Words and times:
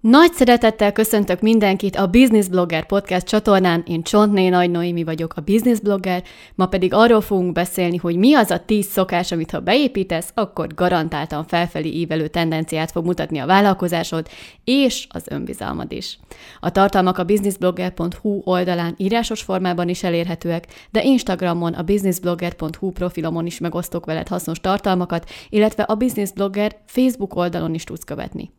Nagy 0.00 0.32
szeretettel 0.32 0.92
köszöntök 0.92 1.40
mindenkit 1.40 1.96
a 1.96 2.06
Business 2.06 2.46
Blogger 2.46 2.86
podcast 2.86 3.26
csatornán. 3.26 3.82
Én 3.86 4.02
Csontné 4.02 4.48
Nagy 4.48 4.70
Noémi 4.70 5.04
vagyok, 5.04 5.32
a 5.36 5.40
Business 5.40 5.78
Blogger. 5.80 6.22
Ma 6.54 6.66
pedig 6.66 6.94
arról 6.94 7.20
fogunk 7.20 7.52
beszélni, 7.52 7.96
hogy 7.96 8.16
mi 8.16 8.34
az 8.34 8.50
a 8.50 8.64
10 8.64 8.86
szokás, 8.86 9.32
amit 9.32 9.50
ha 9.50 9.60
beépítesz, 9.60 10.30
akkor 10.34 10.74
garantáltan 10.74 11.44
felfelé 11.44 11.88
ívelő 11.88 12.28
tendenciát 12.28 12.90
fog 12.90 13.04
mutatni 13.04 13.38
a 13.38 13.46
vállalkozásod, 13.46 14.28
és 14.64 15.06
az 15.10 15.24
önbizalmad 15.28 15.92
is. 15.92 16.18
A 16.60 16.70
tartalmak 16.70 17.18
a 17.18 17.24
businessblogger.hu 17.24 18.40
oldalán 18.44 18.94
írásos 18.96 19.42
formában 19.42 19.88
is 19.88 20.02
elérhetőek, 20.02 20.66
de 20.90 21.02
Instagramon, 21.02 21.72
a 21.72 21.82
businessblogger.hu 21.82 22.90
profilomon 22.90 23.46
is 23.46 23.58
megosztok 23.58 24.06
veled 24.06 24.28
hasznos 24.28 24.60
tartalmakat, 24.60 25.30
illetve 25.48 25.82
a 25.82 25.94
Business 25.94 26.30
Blogger 26.30 26.76
Facebook 26.86 27.36
oldalon 27.36 27.74
is 27.74 27.84
tudsz 27.84 28.04
követni. 28.04 28.50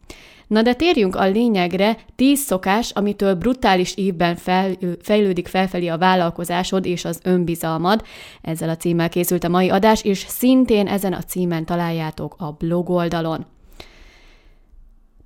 Na 0.48 0.62
de 0.62 0.74
térjünk 0.74 1.16
a 1.16 1.28
lényegre, 1.28 1.98
10 2.16 2.40
szokás, 2.40 2.92
amitől 2.92 3.36
brutális 3.36 3.96
évben 3.96 4.36
fel, 4.36 4.72
fejlődik 5.02 5.48
felfelé 5.48 5.88
a 5.88 5.98
vállalkozásod 5.98 6.86
és 6.86 7.06
az 7.06 7.20
önbizalmad. 7.24 8.04
Ezzel 8.42 8.70
a 8.70 8.78
címmel 8.78 9.10
készült 9.10 9.44
a 9.44 9.50
mai 9.50 9.70
adás, 9.70 10.04
és 10.04 10.26
szintén 10.28 10.88
ezen 10.88 11.14
a 11.14 11.24
címen 11.24 11.66
találjátok 11.66 12.36
a 12.38 12.52
blog 12.52 12.90
oldalon. 12.90 13.46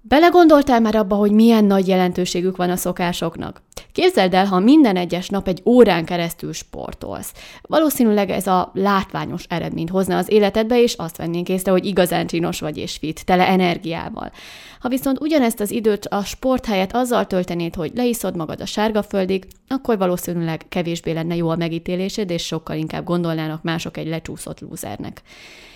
Belegondoltál 0.02 0.80
már 0.80 0.96
abba, 0.96 1.16
hogy 1.16 1.32
milyen 1.32 1.66
nagy 1.66 1.88
jelentőségük 1.88 2.58
van 2.58 2.70
a 2.70 2.76
szokásoknak? 2.76 3.62
Képzeld 3.92 4.34
el, 4.34 4.46
ha 4.46 4.60
minden 4.60 4.96
egyes 4.96 5.30
nap 5.30 5.48
egy 5.48 5.62
órán 5.66 6.06
keresztül 6.06 6.54
sportolsz. 6.54 7.34
Valószínűleg 7.62 8.30
ez 8.30 8.48
a 8.48 8.72
látványos 8.74 9.46
eredményt 9.50 9.90
hozna 9.90 10.18
az 10.18 10.32
életedbe, 10.32 10.82
és 10.82 10.94
azt 10.94 11.18
vennénk 11.18 11.50
észre, 11.50 11.72
hogy 11.72 11.86
igazán 11.86 12.28
csinos 12.28 12.60
vagy 12.60 12.78
és 12.78 12.98
fit, 12.98 13.26
tele 13.26 13.48
energiával. 13.48 14.32
Ha 14.80 14.90
viszont 14.90 15.20
ugyanezt 15.20 15.60
az 15.60 15.72
időt 15.72 16.06
a 16.06 16.24
sport 16.24 16.66
helyett 16.66 16.92
azzal 16.92 17.28
töltenéd, 17.28 17.76
hogy 17.76 17.92
leiszod 17.96 18.36
magad 18.36 18.62
a 18.62 18.66
sárga 18.66 19.04
földig, 19.04 19.48
akkor 19.68 19.98
valószínűleg 19.98 20.66
kevésbé 20.70 21.12
lenne 21.12 21.36
jó 21.36 21.50
a 21.50 21.56
megítélésed, 21.56 22.30
és 22.30 22.46
sokkal 22.46 22.76
inkább 22.76 23.04
gondolnának 23.04 23.64
mások 23.64 23.98
egy 23.98 24.08
lecsúszott 24.08 24.60
lúzernek. 24.60 25.22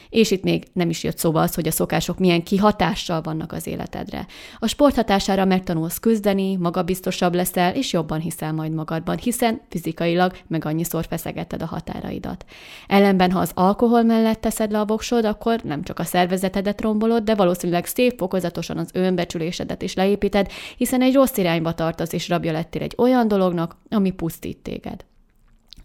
És 0.09 0.31
itt 0.31 0.43
még 0.43 0.63
nem 0.73 0.89
is 0.89 1.03
jött 1.03 1.17
szóba 1.17 1.41
az, 1.41 1.55
hogy 1.55 1.67
a 1.67 1.71
szokások 1.71 2.19
milyen 2.19 2.43
kihatással 2.43 3.21
vannak 3.21 3.51
az 3.51 3.67
életedre. 3.67 4.25
A 4.59 4.67
sport 4.67 4.95
hatására 4.95 5.45
megtanulsz 5.45 5.99
küzdeni, 5.99 6.55
magabiztosabb 6.55 7.35
leszel, 7.35 7.75
és 7.75 7.93
jobban 7.95 8.19
hiszel 8.19 8.53
majd 8.53 8.73
magadban, 8.73 9.17
hiszen 9.17 9.61
fizikailag 9.69 10.37
meg 10.47 10.65
annyiszor 10.65 11.05
feszegetted 11.09 11.61
a 11.61 11.65
határaidat. 11.65 12.45
Ellenben, 12.87 13.31
ha 13.31 13.39
az 13.39 13.51
alkohol 13.53 14.03
mellett 14.03 14.41
teszed 14.41 14.71
le 14.71 14.79
a 14.79 14.85
voksod, 14.85 15.25
akkor 15.25 15.61
nem 15.63 15.83
csak 15.83 15.99
a 15.99 16.03
szervezetedet 16.03 16.81
rombolod, 16.81 17.23
de 17.23 17.35
valószínűleg 17.35 17.85
szép 17.85 18.17
fokozatosan 18.17 18.77
az 18.77 18.89
önbecsülésedet 18.93 19.81
is 19.81 19.93
leépíted, 19.93 20.51
hiszen 20.77 21.01
egy 21.01 21.13
rossz 21.13 21.37
irányba 21.37 21.73
tartasz, 21.73 22.13
és 22.13 22.29
rabja 22.29 22.51
lettél 22.51 22.81
egy 22.81 22.95
olyan 22.97 23.27
dolognak, 23.27 23.77
ami 23.89 24.11
pusztít 24.11 24.57
téged. 24.57 25.05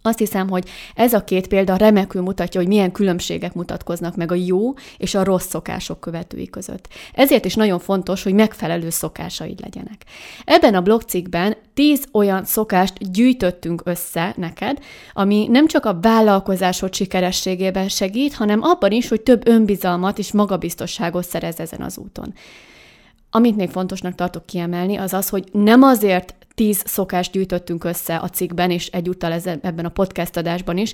Azt 0.03 0.19
hiszem, 0.19 0.49
hogy 0.49 0.69
ez 0.95 1.13
a 1.13 1.25
két 1.25 1.47
példa 1.47 1.77
remekül 1.77 2.23
mutatja, 2.23 2.61
hogy 2.61 2.69
milyen 2.69 2.93
különbségek 2.93 3.55
mutatkoznak 3.55 4.17
meg 4.17 4.33
a 4.33 4.35
jó 4.35 4.75
és 4.97 5.15
a 5.15 5.25
rossz 5.25 5.47
szokások 5.47 6.01
követői 6.01 6.51
között. 6.51 6.89
Ezért 7.13 7.45
is 7.45 7.55
nagyon 7.55 7.79
fontos, 7.79 8.23
hogy 8.23 8.33
megfelelő 8.35 8.91
szokásaid 8.91 9.61
legyenek. 9.61 10.05
Ebben 10.45 10.75
a 10.75 10.81
blogcikkben 10.81 11.57
tíz 11.75 12.05
olyan 12.13 12.45
szokást 12.45 13.11
gyűjtöttünk 13.13 13.83
össze 13.85 14.35
neked, 14.37 14.79
ami 15.13 15.47
nem 15.51 15.67
csak 15.67 15.85
a 15.85 15.99
vállalkozásod 16.01 16.95
sikerességében 16.95 17.89
segít, 17.89 18.35
hanem 18.35 18.63
abban 18.63 18.91
is, 18.91 19.09
hogy 19.09 19.21
több 19.21 19.49
önbizalmat 19.49 20.19
és 20.19 20.33
magabiztosságot 20.33 21.25
szerez 21.25 21.61
ezen 21.61 21.81
az 21.81 21.99
úton. 21.99 22.35
Amit 23.31 23.57
még 23.57 23.71
fontosnak 23.71 24.15
tartok 24.15 24.47
kiemelni, 24.47 24.97
az 24.97 25.13
az, 25.13 25.29
hogy 25.29 25.45
nem 25.53 25.83
azért 25.83 26.35
tíz 26.55 26.83
szokást 26.87 27.33
gyűjtöttünk 27.33 27.85
össze 27.85 28.17
a 28.17 28.29
cikkben, 28.29 28.71
és 28.71 28.87
egyúttal 28.87 29.33
ebben 29.63 29.85
a 29.85 29.89
podcast 29.89 30.37
adásban 30.37 30.77
is, 30.77 30.93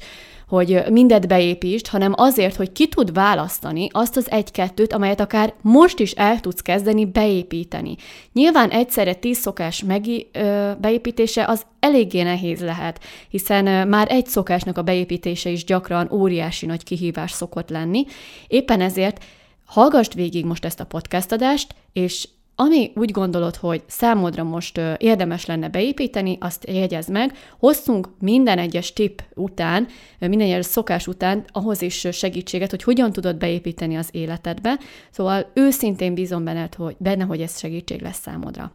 hogy 0.49 0.83
mindet 0.91 1.29
beépítsd, 1.29 1.87
hanem 1.87 2.13
azért, 2.17 2.57
hogy 2.57 2.73
ki 2.73 2.89
tud 2.89 3.13
választani 3.13 3.89
azt 3.93 4.17
az 4.17 4.31
egy-kettőt, 4.31 4.93
amelyet 4.93 5.21
akár 5.21 5.55
most 5.61 5.99
is 5.99 6.13
el 6.13 6.41
tudsz 6.41 6.61
kezdeni 6.61 7.05
beépíteni. 7.05 7.97
Nyilván 8.33 8.71
egyszerre 8.71 9.15
tíz 9.15 9.39
szokás 9.39 9.83
megi, 9.83 10.29
ö, 10.33 10.71
beépítése 10.81 11.45
az 11.47 11.63
eléggé 11.81 12.23
nehéz 12.23 12.61
lehet, 12.61 13.01
hiszen 13.29 13.89
már 13.89 14.07
egy 14.11 14.27
szokásnak 14.27 14.79
a 14.79 14.83
beépítése 14.83 15.51
is 15.51 15.65
gyakran 15.65 16.09
óriási 16.13 16.67
nagy 16.67 16.85
kihívás 16.85 17.31
szokott 17.31 17.71
lenni. 17.71 18.05
Éppen 18.49 18.81
ezért 18.81 19.25
hallgassd 19.65 20.15
végig 20.15 20.45
most 20.45 20.65
ezt 20.65 20.81
a 20.81 20.87
podcast 20.87 21.33
adást, 21.33 21.75
és 21.97 22.29
ami 22.55 22.93
úgy 22.95 23.11
gondolod, 23.11 23.57
hogy 23.57 23.83
számodra 23.87 24.45
most 24.45 24.81
érdemes 24.97 25.47
lenne 25.47 25.69
beépíteni, 25.69 26.39
azt 26.41 26.71
jegyez 26.71 27.09
meg, 27.09 27.37
hosszunk 27.59 28.09
minden 28.19 28.59
egyes 28.59 28.93
tip 28.93 29.23
után, 29.35 29.87
minden 30.19 30.47
egyes 30.47 30.67
szokás 30.67 31.07
után 31.07 31.45
ahhoz 31.53 31.83
is 31.83 32.07
segítséget, 32.13 32.71
hogy 32.71 32.83
hogyan 32.83 33.13
tudod 33.13 33.37
beépíteni 33.37 33.97
az 33.97 34.09
életedbe. 34.13 34.79
Szóval 35.11 35.51
őszintén 35.55 36.15
bízom 36.15 36.45
benned, 36.45 36.75
hogy, 36.75 36.97
benne, 36.99 37.25
hogy 37.25 37.41
ez 37.41 37.59
segítség 37.59 38.01
lesz 38.01 38.21
számodra. 38.21 38.73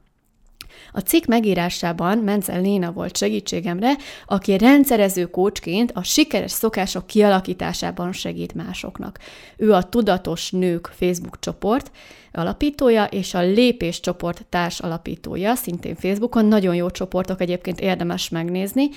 A 0.91 0.99
cikk 0.99 1.25
megírásában 1.25 2.17
Menzel 2.17 2.61
Léna 2.61 2.91
volt 2.91 3.17
segítségemre, 3.17 3.95
aki 4.25 4.57
rendszerező 4.57 5.25
kócsként 5.25 5.91
a 5.93 6.03
sikeres 6.03 6.51
szokások 6.51 7.07
kialakításában 7.07 8.11
segít 8.11 8.53
másoknak. 8.53 9.19
Ő 9.57 9.71
a 9.73 9.83
Tudatos 9.83 10.51
Nők 10.51 10.91
Facebook 10.93 11.39
csoport 11.39 11.91
alapítója, 12.31 13.03
és 13.03 13.33
a 13.33 13.41
Lépés 13.41 13.99
csoport 13.99 14.45
társ 14.49 14.79
alapítója, 14.79 15.55
szintén 15.55 15.95
Facebookon. 15.95 16.45
Nagyon 16.45 16.75
jó 16.75 16.89
csoportok, 16.89 17.41
egyébként 17.41 17.79
érdemes 17.79 18.29
megnézni. 18.29 18.89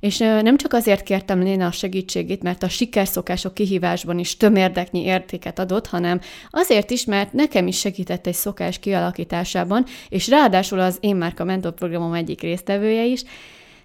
És 0.00 0.18
nem 0.18 0.56
csak 0.56 0.72
azért 0.72 1.02
kértem 1.02 1.42
Léna 1.42 1.66
a 1.66 1.70
segítségét, 1.70 2.42
mert 2.42 2.62
a 2.62 2.68
sikerszokások 2.68 3.54
kihívásban 3.54 4.18
is 4.18 4.36
tömérdeknyi 4.36 5.02
értéket 5.02 5.58
adott, 5.58 5.86
hanem 5.86 6.20
azért 6.50 6.90
is, 6.90 7.04
mert 7.04 7.32
nekem 7.32 7.66
is 7.66 7.78
segített 7.78 8.26
egy 8.26 8.34
szokás 8.34 8.78
kialakításában, 8.78 9.84
és 10.08 10.28
ráadásul 10.28 10.80
az 10.80 10.96
Én 11.00 11.16
Márka 11.16 11.39
Mentor 11.44 11.72
programom 11.72 12.12
egyik 12.12 12.40
résztvevője 12.40 13.04
is, 13.04 13.22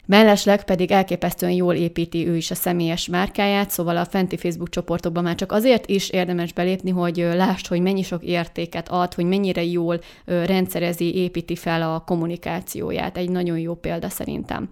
Mellesleg 0.07 0.63
pedig 0.63 0.91
elképesztően 0.91 1.51
jól 1.51 1.73
építi 1.73 2.27
ő 2.27 2.35
is 2.35 2.51
a 2.51 2.55
személyes 2.55 3.07
márkáját, 3.07 3.69
szóval 3.69 3.97
a 3.97 4.05
fenti 4.05 4.37
Facebook 4.37 4.69
csoportokban 4.69 5.23
már 5.23 5.35
csak 5.35 5.51
azért 5.51 5.89
is 5.89 6.09
érdemes 6.09 6.53
belépni, 6.53 6.91
hogy 6.91 7.17
lásd, 7.17 7.67
hogy 7.67 7.81
mennyi 7.81 8.03
sok 8.03 8.23
értéket 8.23 8.89
ad, 8.89 9.13
hogy 9.13 9.25
mennyire 9.25 9.63
jól 9.63 9.99
rendszerezi, 10.25 11.15
építi 11.15 11.55
fel 11.55 11.93
a 11.93 11.99
kommunikációját. 11.99 13.17
Egy 13.17 13.29
nagyon 13.29 13.59
jó 13.59 13.73
példa 13.73 14.09
szerintem. 14.09 14.69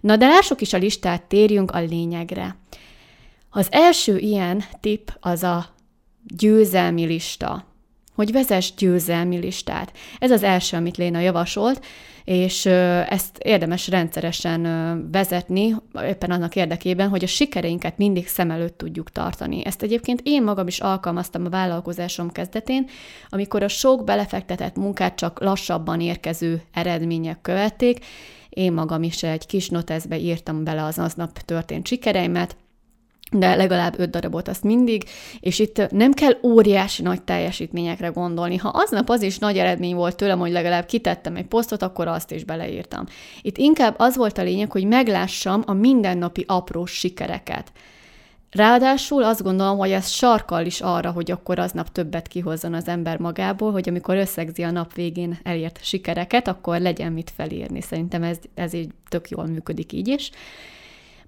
Na 0.00 0.16
de 0.16 0.26
lássuk 0.26 0.60
is 0.60 0.72
a 0.72 0.78
listát, 0.78 1.22
térjünk 1.22 1.70
a 1.70 1.80
lényegre. 1.80 2.56
Az 3.50 3.66
első 3.70 4.18
ilyen 4.18 4.62
tip 4.80 5.16
az 5.20 5.42
a 5.42 5.66
győzelmi 6.36 7.04
lista 7.04 7.70
hogy 8.14 8.32
vezess 8.32 8.70
győzelmi 8.76 9.36
listát. 9.36 9.92
Ez 10.18 10.30
az 10.30 10.42
első, 10.42 10.76
amit 10.76 10.96
Léna 10.96 11.20
javasolt, 11.20 11.84
és 12.24 12.66
ezt 12.66 13.38
érdemes 13.38 13.88
rendszeresen 13.88 14.62
vezetni, 15.12 15.74
éppen 16.06 16.30
annak 16.30 16.56
érdekében, 16.56 17.08
hogy 17.08 17.24
a 17.24 17.26
sikereinket 17.26 17.98
mindig 17.98 18.28
szem 18.28 18.50
előtt 18.50 18.78
tudjuk 18.78 19.10
tartani. 19.10 19.64
Ezt 19.64 19.82
egyébként 19.82 20.20
én 20.24 20.42
magam 20.42 20.66
is 20.66 20.80
alkalmaztam 20.80 21.44
a 21.46 21.48
vállalkozásom 21.48 22.32
kezdetén, 22.32 22.88
amikor 23.28 23.62
a 23.62 23.68
sok 23.68 24.04
belefektetett 24.04 24.76
munkát 24.76 25.14
csak 25.14 25.40
lassabban 25.40 26.00
érkező 26.00 26.62
eredmények 26.72 27.40
követték, 27.40 28.04
én 28.48 28.72
magam 28.72 29.02
is 29.02 29.22
egy 29.22 29.46
kis 29.46 29.68
noteszbe 29.68 30.18
írtam 30.18 30.64
bele 30.64 30.84
az 30.84 30.98
aznap 30.98 31.38
történt 31.38 31.86
sikereimet, 31.86 32.56
de 33.32 33.54
legalább 33.54 33.98
öt 33.98 34.10
darabot 34.10 34.48
azt 34.48 34.62
mindig, 34.62 35.04
és 35.40 35.58
itt 35.58 35.90
nem 35.90 36.12
kell 36.12 36.38
óriási 36.42 37.02
nagy 37.02 37.22
teljesítményekre 37.22 38.08
gondolni. 38.08 38.56
Ha 38.56 38.68
aznap 38.68 39.10
az 39.10 39.22
is 39.22 39.38
nagy 39.38 39.58
eredmény 39.58 39.94
volt 39.94 40.16
tőlem, 40.16 40.38
hogy 40.38 40.50
legalább 40.50 40.86
kitettem 40.86 41.36
egy 41.36 41.46
posztot, 41.46 41.82
akkor 41.82 42.08
azt 42.08 42.32
is 42.32 42.44
beleírtam. 42.44 43.04
Itt 43.42 43.56
inkább 43.56 43.94
az 43.98 44.16
volt 44.16 44.38
a 44.38 44.42
lényeg, 44.42 44.72
hogy 44.72 44.84
meglássam 44.84 45.62
a 45.66 45.72
mindennapi 45.72 46.44
apró 46.46 46.84
sikereket. 46.84 47.72
Ráadásul 48.50 49.22
azt 49.22 49.42
gondolom, 49.42 49.78
hogy 49.78 49.90
ez 49.90 50.08
sarkal 50.08 50.66
is 50.66 50.80
arra, 50.80 51.10
hogy 51.10 51.30
akkor 51.30 51.58
aznap 51.58 51.92
többet 51.92 52.28
kihozzon 52.28 52.74
az 52.74 52.88
ember 52.88 53.18
magából, 53.18 53.72
hogy 53.72 53.88
amikor 53.88 54.16
összegzi 54.16 54.62
a 54.62 54.70
nap 54.70 54.94
végén 54.94 55.38
elért 55.42 55.78
sikereket, 55.82 56.48
akkor 56.48 56.80
legyen 56.80 57.12
mit 57.12 57.32
felírni. 57.36 57.80
Szerintem 57.80 58.22
ez, 58.22 58.38
ez 58.54 58.72
így 58.72 58.90
tök 59.08 59.28
jól 59.28 59.46
működik 59.46 59.92
így 59.92 60.08
is. 60.08 60.30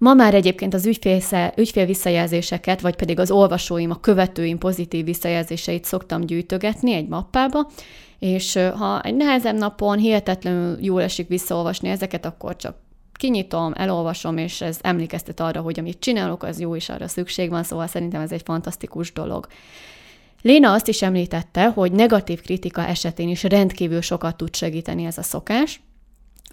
Ma 0.04 0.14
már 0.14 0.34
egyébként 0.34 0.74
az 0.74 0.86
ügyfél, 0.86 1.86
visszajelzéseket, 1.86 2.80
vagy 2.80 2.96
pedig 2.96 3.18
az 3.18 3.30
olvasóim, 3.30 3.90
a 3.90 4.00
követőim 4.00 4.58
pozitív 4.58 5.04
visszajelzéseit 5.04 5.84
szoktam 5.84 6.20
gyűjtögetni 6.20 6.92
egy 6.92 7.08
mappába, 7.08 7.70
és 8.18 8.58
ha 8.76 9.00
egy 9.00 9.14
nehezebb 9.14 9.56
napon 9.56 9.98
hihetetlenül 9.98 10.76
jól 10.80 11.02
esik 11.02 11.28
visszaolvasni 11.28 11.88
ezeket, 11.88 12.26
akkor 12.26 12.56
csak 12.56 12.76
kinyitom, 13.12 13.72
elolvasom, 13.76 14.36
és 14.36 14.60
ez 14.60 14.78
emlékeztet 14.82 15.40
arra, 15.40 15.60
hogy 15.60 15.78
amit 15.78 16.00
csinálok, 16.00 16.42
az 16.42 16.60
jó, 16.60 16.76
és 16.76 16.88
arra 16.88 17.08
szükség 17.08 17.50
van, 17.50 17.62
szóval 17.62 17.86
szerintem 17.86 18.20
ez 18.20 18.32
egy 18.32 18.42
fantasztikus 18.44 19.12
dolog. 19.12 19.46
Léna 20.42 20.72
azt 20.72 20.88
is 20.88 21.02
említette, 21.02 21.68
hogy 21.68 21.92
negatív 21.92 22.40
kritika 22.40 22.86
esetén 22.86 23.28
is 23.28 23.42
rendkívül 23.42 24.00
sokat 24.00 24.36
tud 24.36 24.54
segíteni 24.54 25.04
ez 25.04 25.18
a 25.18 25.22
szokás, 25.22 25.80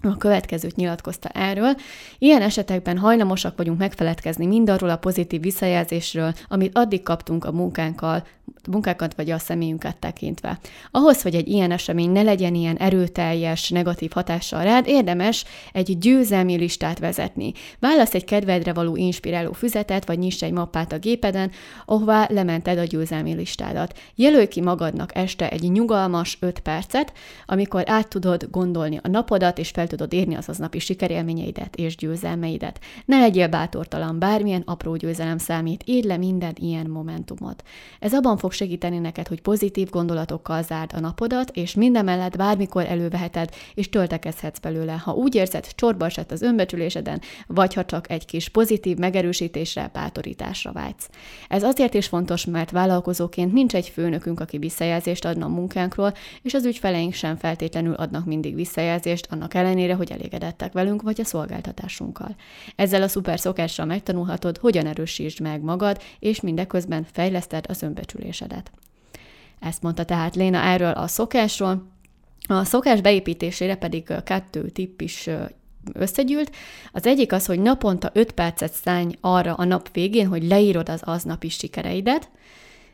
a 0.02 0.16
következőt 0.16 0.76
nyilatkozta 0.76 1.28
erről. 1.28 1.74
Ilyen 2.18 2.42
esetekben 2.42 2.98
hajlamosak 2.98 3.56
vagyunk 3.56 3.78
megfeledkezni 3.78 4.46
mindarról 4.46 4.90
a 4.90 4.96
pozitív 4.96 5.40
visszajelzésről, 5.40 6.34
amit 6.48 6.78
addig 6.78 7.02
kaptunk 7.02 7.44
a 7.44 7.52
munkánkkal, 7.52 8.24
munkákat 8.70 9.14
vagy 9.14 9.30
a 9.30 9.38
személyünket 9.38 9.96
tekintve. 9.96 10.58
Ahhoz, 10.90 11.22
hogy 11.22 11.34
egy 11.34 11.48
ilyen 11.48 11.70
esemény 11.70 12.10
ne 12.10 12.22
legyen 12.22 12.54
ilyen 12.54 12.76
erőteljes, 12.76 13.68
negatív 13.68 14.10
hatással 14.10 14.62
rád, 14.64 14.86
érdemes 14.86 15.44
egy 15.72 15.98
győzelmi 15.98 16.56
listát 16.56 16.98
vezetni. 16.98 17.52
Válasz 17.78 18.14
egy 18.14 18.24
kedvedre 18.24 18.72
való 18.72 18.96
inspiráló 18.96 19.52
füzetet, 19.52 20.06
vagy 20.06 20.18
nyiss 20.18 20.42
egy 20.42 20.52
mappát 20.52 20.92
a 20.92 20.98
gépeden, 20.98 21.50
ahová 21.84 22.26
lemented 22.30 22.78
a 22.78 22.84
győzelmi 22.84 23.34
listádat. 23.34 23.98
Jelölj 24.14 24.46
ki 24.46 24.60
magadnak 24.60 25.16
este 25.16 25.50
egy 25.50 25.70
nyugalmas 25.70 26.36
5 26.40 26.58
percet, 26.58 27.12
amikor 27.46 27.82
át 27.86 28.08
tudod 28.08 28.48
gondolni 28.50 29.00
a 29.02 29.08
napodat, 29.08 29.58
és 29.58 29.70
fel 29.70 29.86
tudod 29.92 30.12
érni 30.12 30.34
az 30.34 30.48
aznapi 30.48 30.78
sikerélményeidet 30.78 31.76
és 31.76 31.96
győzelmeidet. 31.96 32.80
Ne 33.04 33.18
legyél 33.18 33.48
bátortalan, 33.48 34.18
bármilyen 34.18 34.62
apró 34.64 34.96
győzelem 34.96 35.38
számít, 35.38 35.82
írd 35.86 36.06
le 36.06 36.16
minden 36.16 36.52
ilyen 36.60 36.86
momentumot. 36.90 37.62
Ez 38.00 38.14
abban 38.14 38.36
fog 38.36 38.52
segíteni 38.52 38.98
neked, 38.98 39.28
hogy 39.28 39.40
pozitív 39.40 39.90
gondolatokkal 39.90 40.62
zárd 40.62 40.90
a 40.94 41.00
napodat, 41.00 41.50
és 41.50 41.74
mindemellett 41.74 42.36
bármikor 42.36 42.86
előveheted, 42.86 43.50
és 43.74 43.88
töltekezhetsz 43.88 44.58
belőle. 44.58 44.92
Ha 44.92 45.12
úgy 45.12 45.34
érzed, 45.34 45.66
csorba 45.74 46.06
esett 46.06 46.30
az 46.30 46.42
önbecsüléseden, 46.42 47.20
vagy 47.46 47.74
ha 47.74 47.84
csak 47.84 48.10
egy 48.10 48.24
kis 48.24 48.48
pozitív 48.48 48.96
megerősítésre, 48.96 49.90
bátorításra 49.92 50.72
vágysz. 50.72 51.08
Ez 51.48 51.62
azért 51.62 51.94
is 51.94 52.06
fontos, 52.06 52.44
mert 52.44 52.70
vállalkozóként 52.70 53.52
nincs 53.52 53.74
egy 53.74 53.88
főnökünk, 53.88 54.40
aki 54.40 54.58
visszajelzést 54.58 55.24
adna 55.24 55.44
a 55.44 55.48
munkánkról, 55.48 56.12
és 56.42 56.54
az 56.54 56.64
ügyfeleink 56.64 57.12
sem 57.12 57.36
feltétlenül 57.36 57.94
adnak 57.94 58.24
mindig 58.24 58.54
visszajelzést, 58.54 59.26
annak 59.30 59.54
ellenére, 59.54 59.80
hogy 59.90 60.12
elégedettek 60.12 60.72
velünk 60.72 61.02
vagy 61.02 61.20
a 61.20 61.24
szolgáltatásunkkal. 61.24 62.36
Ezzel 62.76 63.02
a 63.02 63.08
szuper 63.08 63.40
szokással 63.40 63.86
megtanulhatod, 63.86 64.58
hogyan 64.58 64.86
erősítsd 64.86 65.40
meg 65.40 65.62
magad, 65.62 66.02
és 66.18 66.40
mindeközben 66.40 67.06
fejleszted 67.12 67.64
az 67.68 67.82
önbecsülésedet. 67.82 68.70
Ezt 69.60 69.82
mondta 69.82 70.04
tehát 70.04 70.34
Léna 70.34 70.58
erről 70.58 70.92
a 70.92 71.06
szokásról. 71.06 71.90
A 72.48 72.64
szokás 72.64 73.00
beépítésére 73.00 73.74
pedig 73.74 74.12
kettő 74.24 74.68
tipp 74.68 75.00
is 75.00 75.28
összegyűlt. 75.92 76.50
Az 76.92 77.06
egyik 77.06 77.32
az, 77.32 77.46
hogy 77.46 77.60
naponta 77.60 78.10
5 78.12 78.32
percet 78.32 78.72
szállj 78.72 79.16
arra 79.20 79.54
a 79.54 79.64
nap 79.64 79.92
végén, 79.92 80.26
hogy 80.26 80.46
leírod 80.46 80.88
az 80.88 81.00
aznapi 81.04 81.48
sikereidet, 81.48 82.30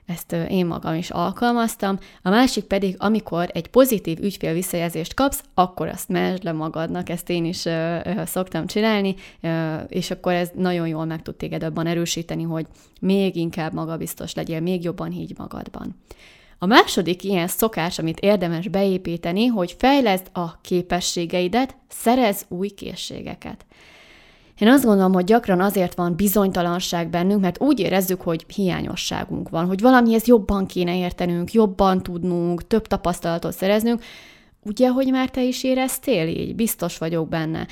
ezt 0.09 0.33
én 0.33 0.67
magam 0.67 0.95
is 0.95 1.11
alkalmaztam. 1.11 1.99
A 2.23 2.29
másik 2.29 2.65
pedig, 2.65 2.95
amikor 2.99 3.49
egy 3.53 3.67
pozitív 3.67 4.19
ügyfél 4.19 4.53
visszajelzést 4.53 5.15
kapsz, 5.15 5.43
akkor 5.55 5.89
azt 5.89 6.09
mesd 6.09 6.45
le 6.45 6.53
magadnak, 6.53 7.09
ezt 7.09 7.31
én 7.31 7.45
is 7.45 7.65
ö, 7.65 7.99
ö, 8.05 8.23
szoktam 8.27 8.67
csinálni, 8.67 9.15
ö, 9.41 9.77
és 9.89 10.11
akkor 10.11 10.33
ez 10.33 10.51
nagyon 10.55 10.89
jól 10.89 11.05
meg 11.05 11.23
tud 11.23 11.35
téged 11.35 11.63
abban 11.63 11.87
erősíteni, 11.87 12.43
hogy 12.43 12.67
még 13.01 13.37
inkább 13.37 13.73
magabiztos 13.73 14.35
legyél, 14.35 14.61
még 14.61 14.85
jobban 14.85 15.11
higgy 15.11 15.39
magadban. 15.39 15.97
A 16.59 16.67
második 16.67 17.25
ilyen 17.25 17.49
szokás, 17.49 17.99
amit 17.99 18.21
érdemes 18.21 18.69
beépíteni, 18.69 19.47
hogy 19.47 19.75
fejleszd 19.79 20.27
a 20.33 20.61
képességeidet, 20.61 21.77
szerez 21.89 22.45
új 22.49 22.69
készségeket. 22.69 23.67
Én 24.59 24.69
azt 24.69 24.85
gondolom, 24.85 25.13
hogy 25.13 25.25
gyakran 25.25 25.61
azért 25.61 25.95
van 25.95 26.17
bizonytalanság 26.17 27.11
bennünk, 27.11 27.41
mert 27.41 27.61
úgy 27.61 27.81
érezzük, 27.81 28.21
hogy 28.21 28.45
hiányosságunk 28.55 29.49
van, 29.49 29.67
hogy 29.67 29.81
valamihez 29.81 30.27
jobban 30.27 30.67
kéne 30.67 30.97
értenünk, 30.99 31.53
jobban 31.53 32.03
tudnunk, 32.03 32.67
több 32.67 32.87
tapasztalatot 32.87 33.53
szereznünk. 33.53 34.03
Ugye, 34.63 34.89
hogy 34.89 35.11
már 35.11 35.31
te 35.31 35.43
is 35.43 35.65
éreztél 35.65 36.29
így? 36.29 36.55
Biztos 36.55 36.99
vagyok 36.99 37.29
benne. 37.29 37.67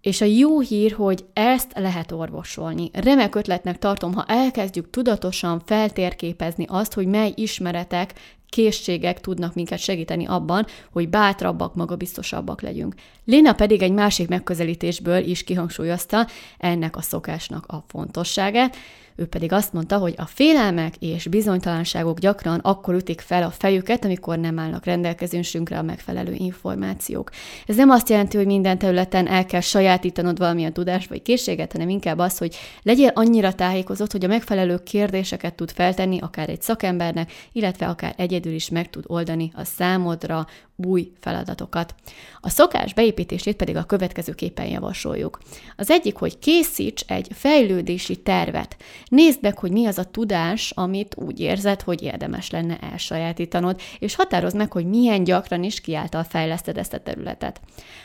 És 0.00 0.20
a 0.20 0.24
jó 0.24 0.60
hír, 0.60 0.92
hogy 0.92 1.24
ezt 1.32 1.72
lehet 1.74 2.12
orvosolni. 2.12 2.90
Remek 2.92 3.34
ötletnek 3.34 3.78
tartom, 3.78 4.12
ha 4.12 4.24
elkezdjük 4.26 4.90
tudatosan 4.90 5.62
feltérképezni 5.64 6.64
azt, 6.68 6.94
hogy 6.94 7.06
mely 7.06 7.32
ismeretek, 7.34 8.14
készségek 8.48 9.20
tudnak 9.20 9.54
minket 9.54 9.78
segíteni 9.78 10.26
abban, 10.26 10.66
hogy 10.92 11.08
bátrabbak, 11.08 11.74
magabiztosabbak 11.74 12.60
legyünk. 12.60 12.94
Léna 13.24 13.52
pedig 13.52 13.82
egy 13.82 13.92
másik 13.92 14.28
megközelítésből 14.28 15.24
is 15.24 15.44
kihangsúlyozta 15.44 16.26
ennek 16.58 16.96
a 16.96 17.02
szokásnak 17.02 17.66
a 17.66 17.84
fontosságát, 17.88 18.76
ő 19.18 19.26
pedig 19.26 19.52
azt 19.52 19.72
mondta, 19.72 19.98
hogy 19.98 20.14
a 20.16 20.26
félelmek 20.26 20.94
és 20.98 21.26
bizonytalanságok 21.26 22.18
gyakran 22.18 22.58
akkor 22.58 22.94
ütik 22.94 23.20
fel 23.20 23.42
a 23.42 23.50
fejüket, 23.50 24.04
amikor 24.04 24.38
nem 24.38 24.58
állnak 24.58 24.84
rendelkezésünkre 24.84 25.78
a 25.78 25.82
megfelelő 25.82 26.34
információk. 26.36 27.30
Ez 27.66 27.76
nem 27.76 27.90
azt 27.90 28.08
jelenti, 28.08 28.36
hogy 28.36 28.46
minden 28.46 28.78
területen 28.78 29.26
el 29.26 29.46
kell 29.46 29.60
sajátítanod 29.60 30.38
valamilyen 30.38 30.72
tudást 30.72 31.08
vagy 31.08 31.22
készséget, 31.22 31.72
hanem 31.72 31.88
inkább 31.88 32.18
az, 32.18 32.38
hogy 32.38 32.56
legyél 32.82 33.10
annyira 33.14 33.52
tájékozott, 33.52 34.12
hogy 34.12 34.24
a 34.24 34.28
megfelelő 34.28 34.78
kérdéseket 34.78 35.54
tud 35.54 35.70
feltenni 35.70 36.18
akár 36.20 36.48
egy 36.48 36.62
szakembernek, 36.62 37.32
illetve 37.52 37.86
akár 37.86 38.14
egyedül 38.16 38.52
is 38.52 38.68
meg 38.68 38.90
tud 38.90 39.04
oldani 39.06 39.52
a 39.54 39.64
számodra 39.64 40.46
új 40.86 41.12
feladatokat. 41.20 41.94
A 42.40 42.48
szokás 42.48 42.94
beépítését 42.94 43.56
pedig 43.56 43.76
a 43.76 43.84
következőképpen 43.84 44.66
javasoljuk. 44.66 45.38
Az 45.76 45.90
egyik, 45.90 46.16
hogy 46.16 46.38
készíts 46.38 47.02
egy 47.06 47.28
fejlődési 47.32 48.16
tervet. 48.16 48.76
Nézd 49.08 49.38
meg, 49.42 49.58
hogy 49.58 49.70
mi 49.70 49.86
az 49.86 49.98
a 49.98 50.04
tudás, 50.04 50.70
amit 50.70 51.14
úgy 51.16 51.40
érzed, 51.40 51.82
hogy 51.82 52.02
érdemes 52.02 52.50
lenne 52.50 52.78
elsajátítanod, 52.78 53.80
és 53.98 54.14
határozd 54.14 54.56
meg, 54.56 54.72
hogy 54.72 54.86
milyen 54.86 55.24
gyakran 55.24 55.62
is 55.62 55.80
kiáltal 55.80 56.22
fejleszted 56.22 56.78
ezt 56.78 56.92
a 56.92 57.00
területet. 57.00 57.60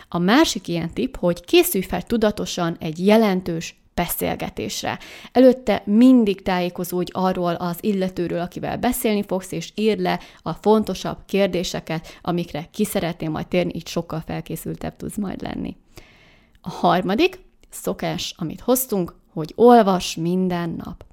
A 0.09 0.17
másik 0.17 0.67
ilyen 0.67 0.93
tip, 0.93 1.17
hogy 1.17 1.45
készülj 1.45 1.83
fel 1.83 2.01
tudatosan 2.01 2.77
egy 2.79 3.05
jelentős 3.05 3.75
beszélgetésre. 3.93 4.99
Előtte 5.31 5.81
mindig 5.85 6.41
tájékozódj 6.41 7.11
arról 7.13 7.53
az 7.53 7.77
illetőről, 7.81 8.39
akivel 8.39 8.77
beszélni 8.77 9.23
fogsz, 9.23 9.51
és 9.51 9.71
írd 9.75 9.99
le 9.99 10.19
a 10.41 10.53
fontosabb 10.53 11.17
kérdéseket, 11.25 12.19
amikre 12.21 12.67
ki 12.71 12.85
szeretnél 12.85 13.29
majd 13.29 13.47
térni, 13.47 13.71
így 13.75 13.87
sokkal 13.87 14.23
felkészültebb 14.25 14.95
tudsz 14.95 15.17
majd 15.17 15.41
lenni. 15.41 15.75
A 16.61 16.69
harmadik 16.69 17.39
szokás, 17.69 18.33
amit 18.37 18.61
hoztunk, 18.61 19.13
hogy 19.33 19.53
olvas 19.55 20.15
minden 20.15 20.69
nap. 20.83 21.03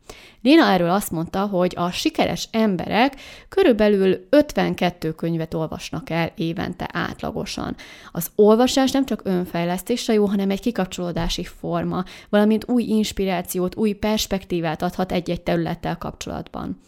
Dina 0.42 0.64
erről 0.64 0.90
azt 0.90 1.10
mondta, 1.10 1.46
hogy 1.46 1.74
a 1.76 1.90
sikeres 1.90 2.48
emberek 2.50 3.20
körülbelül 3.48 4.26
52 4.30 5.12
könyvet 5.12 5.54
olvasnak 5.54 6.10
el 6.10 6.32
évente 6.36 6.88
átlagosan. 6.92 7.76
Az 8.12 8.30
olvasás 8.34 8.90
nem 8.90 9.06
csak 9.06 9.20
önfejlesztésre 9.24 10.12
jó, 10.12 10.24
hanem 10.24 10.50
egy 10.50 10.60
kikapcsolódási 10.60 11.44
forma, 11.44 12.04
valamint 12.28 12.68
új 12.68 12.82
inspirációt, 12.82 13.76
új 13.76 13.92
perspektívát 13.92 14.82
adhat 14.82 15.12
egy-egy 15.12 15.42
területtel 15.42 15.98
kapcsolatban. 15.98 16.80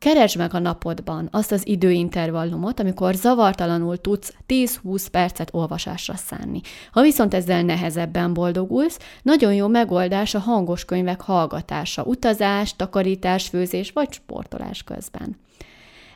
Keresd 0.00 0.36
meg 0.36 0.54
a 0.54 0.58
napodban 0.58 1.28
azt 1.30 1.52
az 1.52 1.66
időintervallumot, 1.66 2.80
amikor 2.80 3.14
zavartalanul 3.14 3.96
tudsz 4.00 4.34
10-20 4.48 5.06
percet 5.10 5.48
olvasásra 5.52 6.14
szánni. 6.16 6.60
Ha 6.92 7.02
viszont 7.02 7.34
ezzel 7.34 7.62
nehezebben 7.62 8.34
boldogulsz, 8.34 8.98
nagyon 9.22 9.54
jó 9.54 9.68
megoldás 9.68 10.34
a 10.34 10.38
hangos 10.38 10.84
könyvek 10.84 11.20
hallgatása, 11.20 12.02
utazás, 12.02 12.76
takarítás, 12.76 13.48
főzés 13.48 13.90
vagy 13.92 14.12
sportolás 14.12 14.82
közben. 14.82 15.36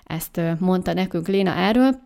Ezt 0.05 0.41
mondta 0.59 0.93
nekünk 0.93 1.29
Léna 1.29 1.55
erről, 1.55 2.01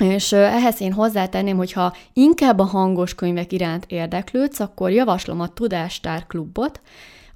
és 0.00 0.32
ehhez 0.32 0.80
én 0.80 0.92
hozzátenném, 0.92 1.56
hogy 1.56 1.72
ha 1.72 1.94
inkább 2.12 2.58
a 2.58 2.64
hangos 2.64 3.14
könyvek 3.14 3.52
iránt 3.52 3.84
érdeklődsz, 3.88 4.60
akkor 4.60 4.90
javaslom 4.90 5.40
a 5.40 5.48
Tudástár 5.48 6.26
klubot, 6.26 6.80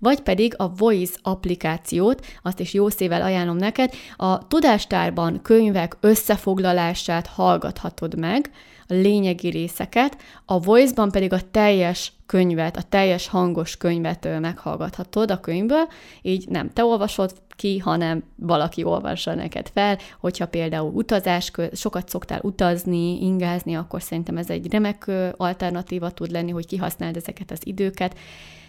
vagy 0.02 0.20
pedig 0.20 0.54
a 0.56 0.74
Voice 0.74 1.18
applikációt, 1.22 2.26
azt 2.42 2.60
is 2.60 2.72
jó 2.72 2.88
szével 2.88 3.22
ajánlom 3.22 3.56
neked, 3.56 3.92
a 4.16 4.46
tudástárban 4.46 5.42
könyvek 5.42 5.96
összefoglalását 6.00 7.26
hallgathatod 7.26 8.18
meg, 8.18 8.50
a 8.88 8.94
lényegi 8.94 9.48
részeket, 9.48 10.16
a 10.46 10.60
Voice-ban 10.60 11.10
pedig 11.10 11.32
a 11.32 11.50
teljes 11.50 12.12
könyvet, 12.26 12.76
a 12.76 12.82
teljes 12.82 13.28
hangos 13.28 13.76
könyvet 13.76 14.40
meghallgathatod 14.40 15.30
a 15.30 15.40
könyvből, 15.40 15.88
így 16.22 16.48
nem 16.48 16.70
te 16.70 16.84
olvasod 16.84 17.32
ki, 17.56 17.78
hanem 17.78 18.22
valaki 18.36 18.84
olvassa 18.84 19.34
neked 19.34 19.70
fel, 19.74 19.98
hogyha 20.20 20.46
például 20.46 20.92
utazás, 20.94 21.50
sokat 21.72 22.08
szoktál 22.08 22.40
utazni, 22.42 23.22
ingázni, 23.22 23.76
akkor 23.76 24.02
szerintem 24.02 24.36
ez 24.36 24.50
egy 24.50 24.72
remek 24.72 25.10
alternatíva 25.36 26.10
tud 26.10 26.30
lenni, 26.30 26.50
hogy 26.50 26.66
kihasználd 26.66 27.16
ezeket 27.16 27.50
az 27.50 27.60
időket, 27.64 28.16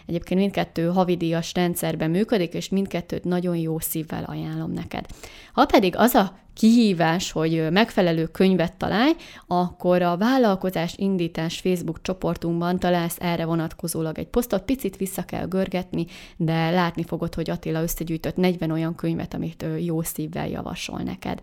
Egyébként 0.06 0.40
mindkettő 0.40 0.88
havidíjas 0.88 1.54
rendszerben 1.54 2.10
működik, 2.10 2.54
és 2.54 2.70
mindkettőt 2.70 3.24
nagyon 3.24 3.56
jó 3.56 3.80
szívvel 3.80 4.24
ajánlom 4.24 4.72
neked. 4.72 5.06
Ha 5.54 5.66
pedig 5.66 5.96
az 5.98 6.14
a 6.14 6.42
kihívás, 6.54 7.32
hogy 7.32 7.68
megfelelő 7.72 8.26
könyvet 8.26 8.78
találj, 8.78 9.12
akkor 9.48 10.02
a 10.02 10.18
vállalkozás 10.18 10.94
indítás 10.98 11.60
Facebook 11.60 12.02
csoportunkban 12.02 12.80
találsz 12.80 13.18
erre 13.20 13.46
vonatkozólag 13.46 14.20
egy 14.20 14.28
posztot, 14.28 14.64
picit 14.64 14.98
vissza 14.98 15.24
kell 15.24 15.48
görgetni, 15.48 16.06
de 16.38 16.70
látni 16.70 17.04
fogod, 17.04 17.34
hogy 17.34 17.50
Attila 17.50 17.82
összegyűjtött 17.82 18.36
40 18.36 18.72
olyan 18.72 18.96
könyvet, 18.96 19.34
amit 19.34 19.66
jó 19.80 20.02
szívvel 20.02 20.48
javasol 20.48 21.00
neked. 21.00 21.42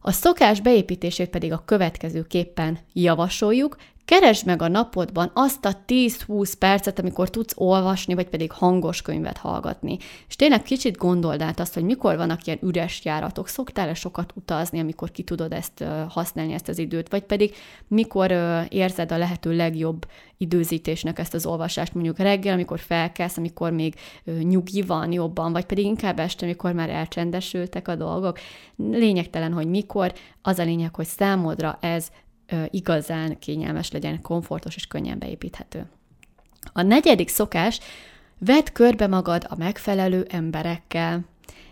A 0.00 0.12
szokás 0.12 0.60
beépítését 0.60 1.28
pedig 1.28 1.52
a 1.52 1.62
következőképpen 1.64 2.78
javasoljuk, 2.92 3.76
Keresd 4.06 4.46
meg 4.46 4.62
a 4.62 4.68
napodban 4.68 5.30
azt 5.34 5.64
a 5.64 5.76
10-20 5.86 6.52
percet, 6.58 6.98
amikor 6.98 7.30
tudsz 7.30 7.54
olvasni, 7.56 8.14
vagy 8.14 8.28
pedig 8.28 8.52
hangos 8.52 9.02
könyvet 9.02 9.36
hallgatni. 9.36 9.98
És 10.28 10.36
tényleg 10.36 10.62
kicsit 10.62 10.96
gondold 10.96 11.40
át 11.40 11.60
azt, 11.60 11.74
hogy 11.74 11.82
mikor 11.82 12.16
vannak 12.16 12.46
ilyen 12.46 12.58
üres 12.62 13.04
járatok. 13.04 13.48
Szoktál-e 13.48 13.94
sokat 13.94 14.32
utazni, 14.34 14.80
amikor 14.80 15.10
ki 15.10 15.22
tudod 15.22 15.52
ezt 15.52 15.84
használni, 16.08 16.52
ezt 16.52 16.68
az 16.68 16.78
időt, 16.78 17.08
vagy 17.08 17.22
pedig 17.22 17.54
mikor 17.88 18.30
érzed 18.68 19.12
a 19.12 19.18
lehető 19.18 19.56
legjobb 19.56 20.06
időzítésnek 20.36 21.18
ezt 21.18 21.34
az 21.34 21.46
olvasást, 21.46 21.94
mondjuk 21.94 22.18
reggel, 22.18 22.52
amikor 22.52 22.78
felkelsz, 22.78 23.36
amikor 23.36 23.70
még 23.70 23.94
nyugi 24.24 24.82
van 24.82 25.12
jobban, 25.12 25.52
vagy 25.52 25.64
pedig 25.64 25.84
inkább 25.84 26.18
este, 26.18 26.44
amikor 26.44 26.72
már 26.72 26.90
elcsendesültek 26.90 27.88
a 27.88 27.94
dolgok. 27.94 28.38
Lényegtelen, 28.76 29.52
hogy 29.52 29.66
mikor, 29.66 30.12
az 30.42 30.58
a 30.58 30.64
lényeg, 30.64 30.94
hogy 30.94 31.06
számodra 31.06 31.78
ez 31.80 32.08
igazán 32.70 33.38
kényelmes 33.38 33.90
legyen, 33.90 34.22
komfortos 34.22 34.76
és 34.76 34.86
könnyen 34.86 35.18
beépíthető. 35.18 35.86
A 36.72 36.82
negyedik 36.82 37.28
szokás, 37.28 37.80
vedd 38.38 38.72
körbe 38.72 39.06
magad 39.06 39.46
a 39.48 39.56
megfelelő 39.56 40.26
emberekkel. 40.30 41.24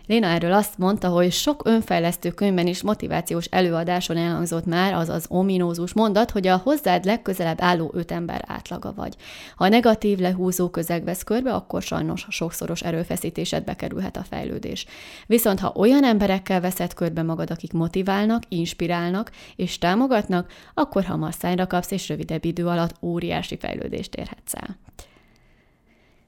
Léna 0.07 0.27
erről 0.27 0.53
azt 0.53 0.77
mondta, 0.77 1.07
hogy 1.09 1.31
sok 1.31 1.61
önfejlesztő 1.65 2.31
könyvben 2.31 2.67
is 2.67 2.81
motivációs 2.81 3.45
előadáson 3.45 4.17
elhangzott 4.17 4.65
már 4.65 4.93
az 4.93 5.09
az 5.09 5.25
ominózus 5.27 5.93
mondat, 5.93 6.31
hogy 6.31 6.47
a 6.47 6.57
hozzád 6.57 7.05
legközelebb 7.05 7.61
álló 7.61 7.91
öt 7.93 8.11
ember 8.11 8.43
átlaga 8.47 8.93
vagy. 8.93 9.15
Ha 9.55 9.67
negatív 9.67 10.19
lehúzó 10.19 10.69
közeg 10.69 11.03
vesz 11.03 11.23
körbe, 11.23 11.53
akkor 11.53 11.81
sajnos 11.81 12.25
sokszoros 12.29 12.81
erőfeszítésedbe 12.81 13.75
kerülhet 13.75 14.17
a 14.17 14.25
fejlődés. 14.29 14.85
Viszont 15.27 15.59
ha 15.59 15.73
olyan 15.75 16.03
emberekkel 16.03 16.61
veszed 16.61 16.93
körbe 16.93 17.21
magad, 17.23 17.51
akik 17.51 17.73
motiválnak, 17.73 18.43
inspirálnak 18.47 19.31
és 19.55 19.77
támogatnak, 19.77 20.51
akkor 20.73 21.03
hamar 21.03 21.33
szájra 21.33 21.67
kapsz, 21.67 21.91
és 21.91 22.09
rövidebb 22.09 22.45
idő 22.45 22.67
alatt 22.67 22.95
óriási 23.01 23.57
fejlődést 23.57 24.15
érhetsz 24.15 24.53
el. 24.53 24.77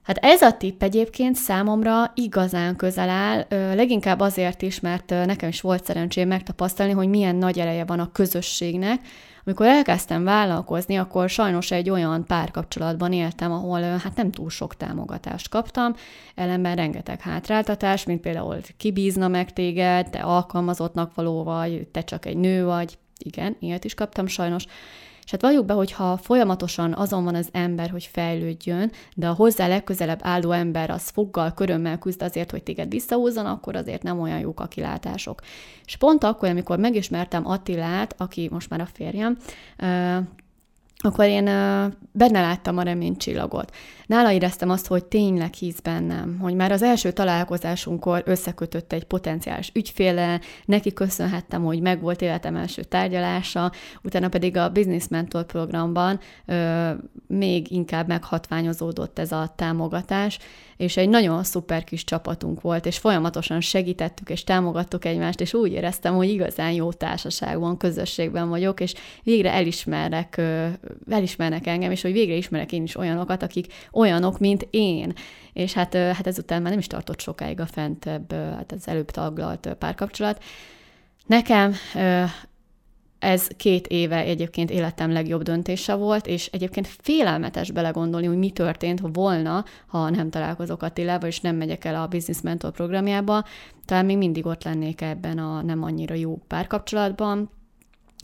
Hát 0.08 0.18
ez 0.20 0.42
a 0.42 0.52
tipp 0.52 0.82
egyébként 0.82 1.36
számomra 1.36 2.12
igazán 2.14 2.76
közel 2.76 3.08
áll, 3.08 3.46
leginkább 3.74 4.20
azért 4.20 4.62
is, 4.62 4.80
mert 4.80 5.08
nekem 5.08 5.48
is 5.48 5.60
volt 5.60 5.84
szerencsém 5.84 6.28
megtapasztalni, 6.28 6.92
hogy 6.92 7.08
milyen 7.08 7.36
nagy 7.36 7.58
ereje 7.58 7.84
van 7.84 8.00
a 8.00 8.12
közösségnek. 8.12 9.00
Amikor 9.44 9.66
elkezdtem 9.66 10.24
vállalkozni, 10.24 10.96
akkor 10.96 11.28
sajnos 11.28 11.70
egy 11.70 11.90
olyan 11.90 12.24
párkapcsolatban 12.26 13.12
éltem, 13.12 13.52
ahol 13.52 13.80
hát 13.80 14.16
nem 14.16 14.30
túl 14.30 14.50
sok 14.50 14.76
támogatást 14.76 15.48
kaptam, 15.48 15.94
ellenben 16.34 16.76
rengeteg 16.76 17.20
hátráltatás, 17.20 18.04
mint 18.04 18.20
például 18.20 18.56
kibízna 18.76 19.28
meg 19.28 19.52
téged, 19.52 20.10
te 20.10 20.18
alkalmazottnak 20.18 21.14
való 21.14 21.42
vagy, 21.42 21.86
te 21.92 22.04
csak 22.04 22.26
egy 22.26 22.36
nő 22.36 22.64
vagy, 22.64 22.98
igen, 23.18 23.56
ilyet 23.60 23.84
is 23.84 23.94
kaptam 23.94 24.26
sajnos, 24.26 24.64
és 25.28 25.34
hát 25.34 25.42
valljuk 25.42 25.64
be, 25.66 25.72
hogy 25.72 25.92
ha 25.92 26.16
folyamatosan 26.16 26.94
azon 26.94 27.24
van 27.24 27.34
az 27.34 27.48
ember, 27.52 27.90
hogy 27.90 28.08
fejlődjön, 28.12 28.92
de 29.14 29.28
a 29.28 29.32
hozzá 29.32 29.66
legközelebb 29.66 30.18
álló 30.22 30.50
ember 30.50 30.90
az 30.90 31.08
foggal, 31.08 31.52
körömmel 31.52 31.98
küzd 31.98 32.22
azért, 32.22 32.50
hogy 32.50 32.62
téged 32.62 32.90
visszahúzzon, 32.90 33.46
akkor 33.46 33.76
azért 33.76 34.02
nem 34.02 34.20
olyan 34.20 34.38
jók 34.38 34.60
a 34.60 34.66
kilátások. 34.66 35.40
És 35.84 35.96
pont 35.96 36.24
akkor, 36.24 36.48
amikor 36.48 36.78
megismertem 36.78 37.46
Attilát, 37.46 38.14
aki 38.18 38.48
most 38.52 38.70
már 38.70 38.80
a 38.80 38.88
férjem, 38.92 39.36
akkor 41.04 41.24
én 41.24 41.44
benne 42.12 42.40
láttam 42.40 42.78
a 42.78 42.82
reménycsillagot. 42.82 43.74
Nála 44.06 44.32
éreztem 44.32 44.70
azt, 44.70 44.86
hogy 44.86 45.04
tényleg 45.04 45.52
hisz 45.54 45.80
bennem, 45.80 46.38
hogy 46.38 46.54
már 46.54 46.72
az 46.72 46.82
első 46.82 47.12
találkozásunkkor 47.12 48.22
összekötött 48.26 48.92
egy 48.92 49.04
potenciális 49.04 49.70
ügyféle, 49.74 50.40
neki 50.64 50.92
köszönhettem, 50.92 51.64
hogy 51.64 51.80
megvolt 51.80 52.22
életem 52.22 52.56
első 52.56 52.82
tárgyalása, 52.82 53.72
utána 54.02 54.28
pedig 54.28 54.56
a 54.56 54.70
Business 54.70 55.08
Mentor 55.08 55.44
programban 55.44 56.20
ö, 56.46 56.90
még 57.26 57.70
inkább 57.70 58.08
meghatványozódott 58.08 59.18
ez 59.18 59.32
a 59.32 59.52
támogatás, 59.56 60.38
és 60.76 60.96
egy 60.96 61.08
nagyon 61.08 61.44
szuper 61.44 61.84
kis 61.84 62.04
csapatunk 62.04 62.60
volt, 62.60 62.86
és 62.86 62.98
folyamatosan 62.98 63.60
segítettük 63.60 64.30
és 64.30 64.44
támogattuk 64.44 65.04
egymást, 65.04 65.40
és 65.40 65.54
úgy 65.54 65.72
éreztem, 65.72 66.14
hogy 66.14 66.28
igazán 66.28 66.72
jó 66.72 66.92
társaságban, 66.92 67.76
közösségben 67.76 68.48
vagyok, 68.48 68.80
és 68.80 68.94
végre 69.22 69.52
elismerek, 69.52 70.40
elismernek 71.10 71.66
engem, 71.66 71.90
és 71.90 72.02
hogy 72.02 72.12
végre 72.12 72.34
ismerek 72.34 72.72
én 72.72 72.82
is 72.82 72.96
olyanokat, 72.96 73.42
akik 73.42 73.72
olyanok, 73.92 74.38
mint 74.38 74.66
én. 74.70 75.12
És 75.52 75.72
hát, 75.72 75.94
hát 75.94 76.26
ezután 76.26 76.60
már 76.62 76.70
nem 76.70 76.78
is 76.78 76.86
tartott 76.86 77.20
sokáig 77.20 77.60
a 77.60 77.66
fentebb, 77.66 78.32
hát 78.32 78.72
az 78.72 78.88
előbb 78.88 79.10
taglalt 79.10 79.76
párkapcsolat. 79.78 80.42
Nekem 81.26 81.74
ez 83.18 83.46
két 83.56 83.86
éve 83.86 84.16
egyébként 84.16 84.70
életem 84.70 85.12
legjobb 85.12 85.42
döntése 85.42 85.94
volt, 85.94 86.26
és 86.26 86.46
egyébként 86.46 86.86
félelmetes 86.86 87.70
belegondolni, 87.70 88.26
hogy 88.26 88.38
mi 88.38 88.50
történt 88.50 89.00
volna, 89.12 89.64
ha 89.86 90.10
nem 90.10 90.30
találkozok 90.30 90.82
Attilával, 90.82 91.28
és 91.28 91.40
nem 91.40 91.56
megyek 91.56 91.84
el 91.84 92.02
a 92.02 92.06
Business 92.06 92.40
Mentor 92.40 92.70
programjába. 92.70 93.44
Talán 93.84 94.04
még 94.04 94.16
mindig 94.16 94.46
ott 94.46 94.64
lennék 94.64 95.00
ebben 95.00 95.38
a 95.38 95.62
nem 95.62 95.82
annyira 95.82 96.14
jó 96.14 96.40
párkapcsolatban, 96.46 97.50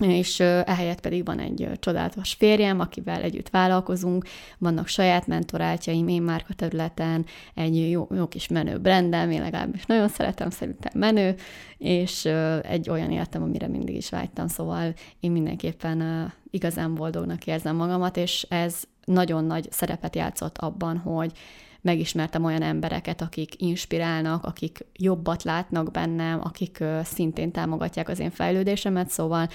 és 0.02 0.40
ehelyett 0.40 1.00
pedig 1.00 1.24
van 1.24 1.38
egy 1.38 1.68
csodálatos 1.78 2.32
férjem, 2.32 2.80
akivel 2.80 3.22
együtt 3.22 3.48
vállalkozunk, 3.48 4.24
vannak 4.58 4.86
saját 4.86 5.26
mentorátjaim, 5.26 6.08
én 6.08 6.22
márka 6.22 6.54
területen, 6.54 7.26
egy 7.54 7.90
jó, 7.90 8.08
jó 8.14 8.26
kis 8.26 8.48
menő 8.48 8.78
brandem, 8.78 9.30
én 9.30 9.40
legalábbis 9.40 9.86
nagyon 9.86 10.08
szeretem, 10.08 10.50
szerintem 10.50 10.92
menő, 10.94 11.34
és 11.78 12.24
egy 12.62 12.90
olyan 12.90 13.10
életem, 13.10 13.42
amire 13.42 13.68
mindig 13.68 13.96
is 13.96 14.10
vágytam, 14.10 14.46
szóval 14.46 14.94
én 15.20 15.30
mindenképpen 15.30 16.32
igazán 16.50 16.94
boldognak 16.94 17.46
érzem 17.46 17.76
magamat, 17.76 18.16
és 18.16 18.46
ez 18.48 18.82
nagyon 19.04 19.44
nagy 19.44 19.68
szerepet 19.70 20.16
játszott 20.16 20.58
abban, 20.58 20.96
hogy 20.96 21.32
megismertem 21.80 22.44
olyan 22.44 22.62
embereket, 22.62 23.20
akik 23.20 23.62
inspirálnak, 23.62 24.44
akik 24.44 24.86
jobbat 24.92 25.42
látnak 25.42 25.90
bennem, 25.90 26.40
akik 26.42 26.84
szintén 27.02 27.50
támogatják 27.50 28.08
az 28.08 28.18
én 28.18 28.30
fejlődésemet, 28.30 29.08
szóval 29.08 29.48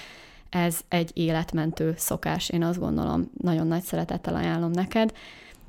ez 0.50 0.80
egy 0.88 1.10
életmentő 1.14 1.94
szokás, 1.96 2.48
én 2.48 2.62
azt 2.62 2.78
gondolom, 2.78 3.30
nagyon 3.42 3.66
nagy 3.66 3.82
szeretettel 3.82 4.34
ajánlom 4.34 4.70
neked. 4.70 5.12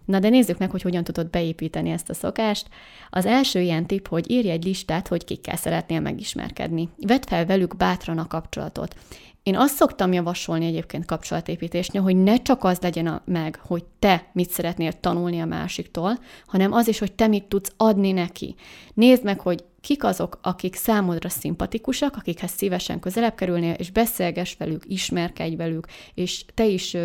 Na 0.05 0.19
de 0.19 0.29
nézzük 0.29 0.57
meg, 0.57 0.71
hogy 0.71 0.81
hogyan 0.81 1.03
tudod 1.03 1.29
beépíteni 1.29 1.89
ezt 1.89 2.09
a 2.09 2.13
szokást. 2.13 2.67
Az 3.09 3.25
első 3.25 3.59
ilyen 3.59 3.85
tipp, 3.85 4.07
hogy 4.07 4.31
írj 4.31 4.49
egy 4.49 4.63
listát, 4.63 5.07
hogy 5.07 5.23
kikkel 5.23 5.55
szeretnél 5.55 5.99
megismerkedni. 5.99 6.89
Vedd 6.97 7.27
fel 7.27 7.45
velük 7.45 7.77
bátran 7.77 8.17
a 8.17 8.27
kapcsolatot. 8.27 8.95
Én 9.43 9.55
azt 9.55 9.75
szoktam 9.75 10.13
javasolni 10.13 10.65
egyébként 10.65 11.05
kapcsolatépítésnél, 11.05 12.01
hogy 12.01 12.15
ne 12.15 12.37
csak 12.37 12.63
az 12.63 12.79
legyen 12.81 13.07
a, 13.07 13.21
meg, 13.25 13.59
hogy 13.63 13.83
te 13.99 14.29
mit 14.33 14.49
szeretnél 14.49 14.93
tanulni 14.99 15.39
a 15.39 15.45
másiktól, 15.45 16.19
hanem 16.45 16.71
az 16.71 16.87
is, 16.87 16.99
hogy 16.99 17.13
te 17.13 17.27
mit 17.27 17.43
tudsz 17.43 17.73
adni 17.77 18.11
neki. 18.11 18.55
Nézd 18.93 19.23
meg, 19.23 19.39
hogy 19.39 19.63
kik 19.81 20.03
azok, 20.03 20.39
akik 20.41 20.75
számodra 20.75 21.29
szimpatikusak, 21.29 22.15
akikhez 22.15 22.51
szívesen 22.51 22.99
közelebb 22.99 23.35
kerülnél, 23.35 23.73
és 23.73 23.91
beszélges 23.91 24.55
velük, 24.57 24.83
ismerkedj 24.87 25.55
velük, 25.55 25.87
és 26.13 26.45
te 26.53 26.65
is 26.65 26.97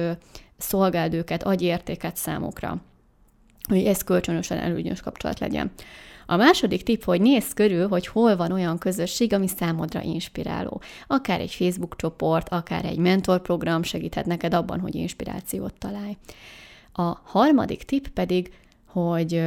szolgáld 0.56 1.14
őket, 1.14 1.42
adj 1.42 1.64
értéket 1.64 2.16
számukra, 2.16 2.82
hogy 3.68 3.86
ez 3.86 4.02
kölcsönösen 4.02 4.58
előnyös 4.58 5.00
kapcsolat 5.00 5.38
legyen. 5.38 5.70
A 6.26 6.36
második 6.36 6.82
tipp, 6.82 7.02
hogy 7.02 7.20
nézz 7.20 7.52
körül, 7.52 7.88
hogy 7.88 8.06
hol 8.06 8.36
van 8.36 8.52
olyan 8.52 8.78
közösség, 8.78 9.32
ami 9.32 9.48
számodra 9.48 10.02
inspiráló. 10.02 10.80
Akár 11.06 11.40
egy 11.40 11.54
Facebook 11.54 11.96
csoport, 11.96 12.48
akár 12.48 12.84
egy 12.84 12.98
mentorprogram 12.98 13.82
segíthet 13.82 14.26
neked 14.26 14.54
abban, 14.54 14.80
hogy 14.80 14.94
inspirációt 14.94 15.75
találj. 15.78 16.16
A 16.92 17.20
harmadik 17.25 17.82
tipp 17.82 18.04
pedig, 18.06 18.52
hogy 18.86 19.42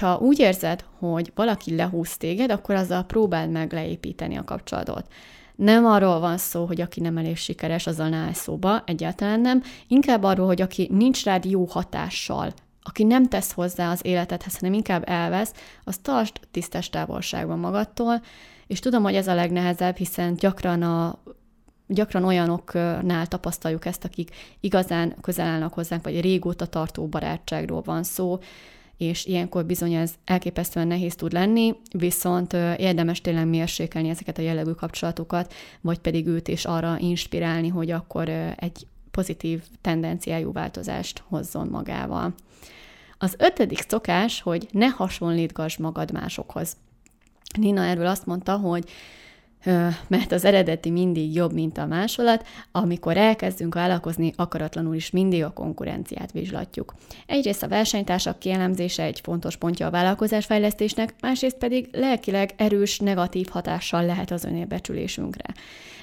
ha 0.00 0.18
úgy 0.18 0.38
érzed, 0.38 0.84
hogy 0.98 1.32
valaki 1.34 1.74
lehúz 1.74 2.16
téged, 2.16 2.50
akkor 2.50 2.74
azzal 2.74 3.02
próbáld 3.02 3.50
meg 3.50 3.72
leépíteni 3.72 4.36
a 4.36 4.44
kapcsolatot. 4.44 5.12
Nem 5.56 5.86
arról 5.86 6.20
van 6.20 6.38
szó, 6.38 6.66
hogy 6.66 6.80
aki 6.80 7.00
nem 7.00 7.16
elég 7.16 7.36
sikeres, 7.36 7.86
azzal 7.86 8.08
ne 8.08 8.16
állj 8.16 8.32
szóba, 8.32 8.82
egyáltalán 8.86 9.40
nem. 9.40 9.62
Inkább 9.88 10.22
arról, 10.22 10.46
hogy 10.46 10.62
aki 10.62 10.88
nincs 10.92 11.24
rád 11.24 11.44
jó 11.44 11.64
hatással, 11.64 12.52
aki 12.82 13.04
nem 13.04 13.28
tesz 13.28 13.52
hozzá 13.52 13.90
az 13.90 14.00
életedhez, 14.02 14.58
hanem 14.58 14.72
inkább 14.72 15.02
elvesz, 15.06 15.52
az 15.84 15.98
tartsd 16.02 16.40
tisztes 16.50 16.90
távolságban 16.90 17.58
magadtól, 17.58 18.22
és 18.66 18.78
tudom, 18.78 19.02
hogy 19.02 19.14
ez 19.14 19.28
a 19.28 19.34
legnehezebb, 19.34 19.96
hiszen 19.96 20.34
gyakran 20.34 20.82
a 20.82 21.18
gyakran 21.86 22.24
olyanoknál 22.24 23.26
tapasztaljuk 23.26 23.86
ezt, 23.86 24.04
akik 24.04 24.30
igazán 24.60 25.14
közel 25.20 25.46
állnak 25.46 25.74
hozzánk, 25.74 26.04
vagy 26.04 26.20
régóta 26.20 26.66
tartó 26.66 27.06
barátságról 27.06 27.82
van 27.82 28.02
szó, 28.02 28.38
és 28.96 29.24
ilyenkor 29.24 29.64
bizony 29.64 29.92
ez 29.92 30.14
elképesztően 30.24 30.86
nehéz 30.86 31.14
tud 31.14 31.32
lenni, 31.32 31.74
viszont 31.98 32.52
érdemes 32.76 33.20
tényleg 33.20 33.46
mérsékelni 33.46 34.08
ezeket 34.08 34.38
a 34.38 34.42
jellegű 34.42 34.70
kapcsolatokat, 34.70 35.54
vagy 35.80 35.98
pedig 35.98 36.26
őt 36.26 36.48
is 36.48 36.64
arra 36.64 36.96
inspirálni, 36.98 37.68
hogy 37.68 37.90
akkor 37.90 38.28
egy 38.56 38.86
pozitív 39.10 39.62
tendenciájú 39.80 40.52
változást 40.52 41.22
hozzon 41.26 41.66
magával. 41.66 42.34
Az 43.18 43.34
ötödik 43.38 43.84
szokás, 43.88 44.40
hogy 44.40 44.68
ne 44.70 44.86
hasonlítgass 44.86 45.76
magad 45.76 46.12
másokhoz. 46.12 46.76
Nina 47.58 47.84
erről 47.84 48.06
azt 48.06 48.26
mondta, 48.26 48.56
hogy 48.56 48.84
mert 50.08 50.32
az 50.32 50.44
eredeti 50.44 50.90
mindig 50.90 51.34
jobb, 51.34 51.52
mint 51.52 51.78
a 51.78 51.86
másolat, 51.86 52.46
amikor 52.72 53.16
elkezdünk 53.16 53.74
vállalkozni, 53.74 54.32
akaratlanul 54.36 54.94
is 54.94 55.10
mindig 55.10 55.44
a 55.44 55.52
konkurenciát 55.52 56.32
vizslatjuk. 56.32 56.94
Egyrészt 57.26 57.62
a 57.62 57.68
versenytársak 57.68 58.38
kielemzése 58.38 59.02
egy 59.02 59.20
fontos 59.20 59.56
pontja 59.56 59.86
a 59.86 59.90
vállalkozásfejlesztésnek, 59.90 61.14
másrészt 61.20 61.56
pedig 61.56 61.88
lelkileg 61.92 62.54
erős 62.56 62.98
negatív 62.98 63.48
hatással 63.48 64.04
lehet 64.04 64.30
az 64.30 64.44
önérbecsülésünkre. 64.44 65.54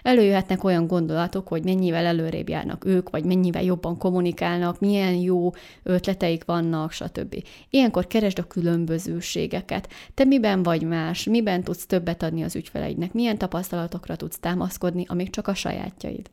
Előjöhetnek 0.01 0.63
olyan 0.63 0.87
gondolatok, 0.87 1.47
hogy 1.47 1.63
mennyivel 1.63 2.05
előrébb 2.05 2.49
járnak 2.49 2.85
ők, 2.85 3.09
vagy 3.09 3.25
mennyivel 3.25 3.63
jobban 3.63 3.97
kommunikálnak, 3.97 4.79
milyen 4.79 5.13
jó 5.13 5.51
ötleteik 5.83 6.45
vannak, 6.45 6.91
stb. 6.91 7.43
Ilyenkor 7.69 8.07
keresd 8.07 8.39
a 8.39 8.47
különbözőségeket. 8.47 9.89
Te 10.13 10.23
miben 10.23 10.63
vagy 10.63 10.81
más, 10.81 11.23
miben 11.23 11.63
tudsz 11.63 11.85
többet 11.85 12.23
adni 12.23 12.43
az 12.43 12.55
ügyfeleidnek, 12.55 13.13
milyen 13.13 13.37
tapasztalatokra 13.37 14.15
tudsz 14.15 14.39
támaszkodni, 14.39 15.05
amik 15.07 15.29
csak 15.29 15.47
a 15.47 15.53
sajátjaid. 15.53 16.29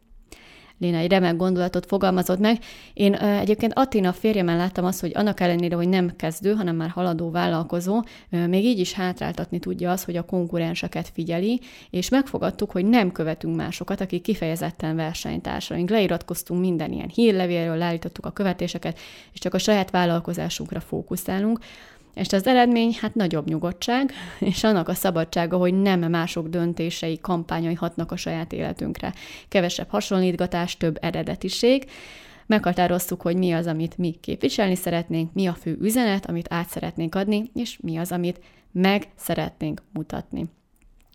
Léna 0.78 0.96
egy 0.96 1.10
remek 1.10 1.36
gondolatot 1.36 1.86
fogalmazott 1.86 2.38
meg. 2.38 2.58
Én 2.94 3.14
egyébként 3.14 3.72
Attina 3.74 4.12
férjemen 4.12 4.56
láttam 4.56 4.84
azt, 4.84 5.00
hogy 5.00 5.12
annak 5.14 5.40
ellenére, 5.40 5.76
hogy 5.76 5.88
nem 5.88 6.16
kezdő, 6.16 6.54
hanem 6.54 6.76
már 6.76 6.88
haladó 6.88 7.30
vállalkozó, 7.30 8.02
még 8.28 8.64
így 8.64 8.78
is 8.78 8.92
hátráltatni 8.92 9.58
tudja 9.58 9.90
az, 9.90 10.04
hogy 10.04 10.16
a 10.16 10.24
konkurenseket 10.24 11.10
figyeli, 11.14 11.60
és 11.90 12.08
megfogadtuk, 12.08 12.70
hogy 12.70 12.84
nem 12.84 13.12
követünk 13.12 13.56
másokat, 13.56 14.00
akik 14.00 14.22
kifejezetten 14.22 14.96
versenytársaink. 14.96 15.90
Leiratkoztunk 15.90 16.60
minden 16.60 16.92
ilyen 16.92 17.10
hírlevélről, 17.14 17.76
leállítottuk 17.76 18.26
a 18.26 18.30
követéseket, 18.30 18.98
és 19.32 19.38
csak 19.40 19.54
a 19.54 19.58
saját 19.58 19.90
vállalkozásunkra 19.90 20.80
fókuszálunk. 20.80 21.58
És 22.18 22.32
az 22.32 22.46
eredmény 22.46 22.96
hát 23.00 23.14
nagyobb 23.14 23.48
nyugodtság, 23.48 24.12
és 24.38 24.64
annak 24.64 24.88
a 24.88 24.94
szabadsága, 24.94 25.56
hogy 25.56 25.74
nem 25.74 26.00
mások 26.00 26.48
döntései, 26.48 27.18
kampányai 27.18 27.74
hatnak 27.74 28.12
a 28.12 28.16
saját 28.16 28.52
életünkre. 28.52 29.12
Kevesebb 29.48 29.88
hasonlítgatás, 29.88 30.76
több 30.76 30.98
eredetiség. 31.00 31.90
Meghatároztuk, 32.46 33.22
hogy 33.22 33.36
mi 33.36 33.52
az, 33.52 33.66
amit 33.66 33.98
mi 33.98 34.10
képviselni 34.20 34.74
szeretnénk, 34.74 35.32
mi 35.32 35.46
a 35.46 35.54
fő 35.54 35.78
üzenet, 35.80 36.26
amit 36.26 36.52
át 36.52 36.68
szeretnénk 36.68 37.14
adni, 37.14 37.50
és 37.54 37.78
mi 37.80 37.96
az, 37.96 38.12
amit 38.12 38.40
meg 38.72 39.08
szeretnénk 39.16 39.82
mutatni. 39.92 40.46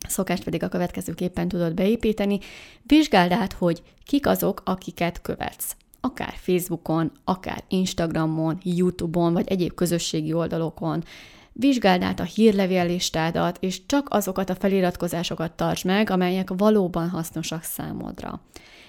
Szokást 0.07 0.43
pedig 0.43 0.63
a 0.63 0.69
következőképpen 0.69 1.47
tudod 1.47 1.73
beépíteni. 1.73 2.39
Vizsgáld 2.83 3.31
át, 3.31 3.53
hogy 3.53 3.81
kik 4.05 4.27
azok, 4.27 4.61
akiket 4.65 5.21
követsz 5.21 5.75
akár 6.05 6.33
Facebookon, 6.35 7.11
akár 7.23 7.63
Instagramon, 7.67 8.57
YouTube-on, 8.63 9.33
vagy 9.33 9.47
egyéb 9.47 9.73
közösségi 9.73 10.33
oldalokon. 10.33 11.03
Vizsgáld 11.51 12.01
át 12.01 12.19
a 12.19 12.23
hírlevél 12.23 12.85
listádat, 12.85 13.57
és 13.59 13.85
csak 13.85 14.07
azokat 14.09 14.49
a 14.49 14.55
feliratkozásokat 14.55 15.51
tarts 15.51 15.85
meg, 15.85 16.09
amelyek 16.09 16.49
valóban 16.57 17.09
hasznosak 17.09 17.63
számodra. 17.63 18.41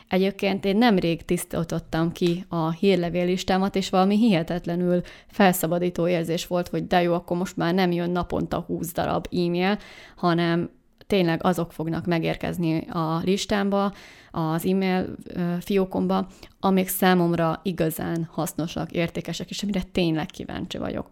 Egyébként 0.09 0.65
én 0.65 0.77
nemrég 0.77 1.25
tisztítottam 1.25 2.13
ki 2.13 2.45
a 2.49 2.71
hírlevél 2.71 3.25
listámat, 3.25 3.77
és 3.77 3.91
valami 3.91 4.17
hihetetlenül 4.17 5.01
felszabadító 5.27 6.09
érzés 6.09 6.47
volt, 6.47 6.69
hogy 6.69 6.87
de 6.87 7.03
jó, 7.03 7.13
akkor 7.13 7.37
most 7.37 7.57
már 7.57 7.75
nem 7.75 7.93
jön 7.93 8.11
naponta 8.11 8.61
20 8.61 8.93
darab 8.93 9.27
e-mail, 9.31 9.79
hanem 10.17 10.71
tényleg 11.07 11.45
azok 11.45 11.73
fognak 11.73 12.07
megérkezni 12.07 12.87
a 12.89 13.21
listámba, 13.25 13.93
az 14.31 14.67
e-mail 14.67 15.17
fiókomba, 15.61 16.27
amik 16.61 16.89
számomra 16.89 17.61
igazán 17.63 18.29
hasznosak, 18.31 18.91
értékesek, 18.91 19.51
és 19.51 19.63
amire 19.63 19.83
tényleg 19.93 20.27
kíváncsi 20.27 20.79
vagyok. 20.79 21.11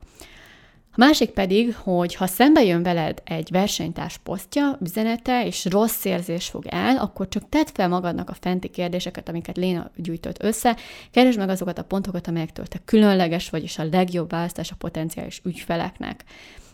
A 0.95 0.99
másik 0.99 1.31
pedig, 1.31 1.75
hogy 1.75 2.15
ha 2.15 2.27
szembe 2.27 2.65
jön 2.65 2.83
veled 2.83 3.23
egy 3.25 3.51
versenytárs 3.51 4.19
posztja, 4.19 4.79
üzenete, 4.81 5.47
és 5.47 5.65
rossz 5.65 6.05
érzés 6.05 6.47
fog 6.47 6.67
el, 6.67 6.97
akkor 6.97 7.29
csak 7.29 7.49
tedd 7.49 7.67
fel 7.75 7.89
magadnak 7.89 8.31
a 8.31 8.37
fenti 8.41 8.69
kérdéseket, 8.69 9.29
amiket 9.29 9.57
Léna 9.57 9.91
gyűjtött 9.97 10.43
össze, 10.43 10.77
keresd 11.11 11.39
meg 11.39 11.49
azokat 11.49 11.79
a 11.79 11.85
pontokat, 11.85 12.27
amelyektől 12.27 12.67
te 12.67 12.81
különleges 12.85 13.51
vagy, 13.51 13.63
és 13.63 13.79
a 13.79 13.89
legjobb 13.91 14.31
választás 14.31 14.71
a 14.71 14.77
potenciális 14.79 15.41
ügyfeleknek. 15.45 16.25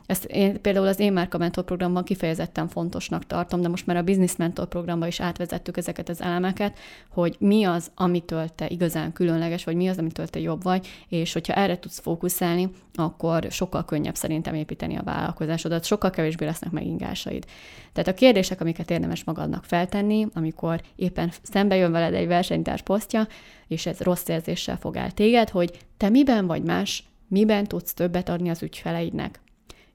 Ezt 0.09 0.25
én 0.25 0.61
például 0.61 0.87
az 0.87 1.01
én 1.01 1.13
Márka 1.13 1.39
Mentor 1.39 1.65
programban 1.65 2.05
kifejezetten 2.05 2.69
fontosnak 2.69 3.27
tartom, 3.27 3.61
de 3.61 3.69
most 3.69 3.87
már 3.87 3.97
a 3.97 4.03
Business 4.03 4.37
Mentor 4.37 4.67
programba 4.67 5.07
is 5.07 5.21
átvezettük 5.21 5.77
ezeket 5.77 6.09
az 6.09 6.23
elemeket, 6.23 6.79
hogy 7.09 7.37
mi 7.39 7.65
az, 7.65 7.91
amitől 7.95 8.49
te 8.49 8.69
igazán 8.69 9.13
különleges, 9.13 9.65
vagy 9.65 9.77
mi 9.77 9.89
az, 9.89 9.99
amitől 9.99 10.27
te 10.27 10.41
jobb 10.41 10.63
vagy, 10.63 10.89
és 11.09 11.33
hogyha 11.33 11.53
erre 11.53 11.79
tudsz 11.79 12.01
fókuszálni, 12.01 12.71
akkor 12.95 13.47
sokkal 13.51 13.85
könnyebb 13.85 14.15
szerintem 14.15 14.55
építeni 14.55 14.97
a 14.97 15.03
vállalkozásodat, 15.03 15.85
sokkal 15.85 16.11
kevésbé 16.11 16.45
lesznek 16.45 16.71
megingásaid. 16.71 17.45
Tehát 17.93 18.09
a 18.09 18.15
kérdések, 18.15 18.61
amiket 18.61 18.91
érdemes 18.91 19.25
magadnak 19.25 19.65
feltenni, 19.65 20.27
amikor 20.35 20.81
éppen 20.97 21.33
szembe 21.43 21.77
jön 21.77 21.93
veled 21.93 22.15
egy 22.15 22.27
versenytárs 22.27 22.83
posztja, 22.83 23.27
és 23.67 23.87
ez 23.87 24.01
rossz 24.01 24.29
érzéssel 24.29 24.77
fog 24.77 24.97
el 24.97 25.11
téged, 25.11 25.49
hogy 25.49 25.79
te 25.97 26.09
miben 26.09 26.47
vagy 26.47 26.63
más, 26.63 27.05
miben 27.27 27.65
tudsz 27.65 27.95
többet 27.95 28.29
adni 28.29 28.49
az 28.49 28.63
ügyfeleidnek. 28.63 29.41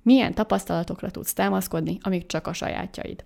Milyen 0.04 0.34
tapasztalatokra 0.34 1.12
tudsz 1.12 1.34
támaszkodni, 1.34 1.98
amik 2.02 2.26
csak 2.26 2.48
a 2.48 2.54
sajátjaid. 2.54 3.24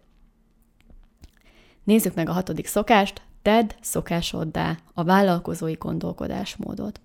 Nézzük 1.84 2.14
meg 2.14 2.30
a 2.30 2.34
hatodik 2.34 2.68
szokást, 2.68 3.22
tedd 3.42 3.70
szokásoddá 3.82 4.78
a 4.94 5.04
vállalkozói 5.04 5.74
gondolkodásmódot. 5.74 7.00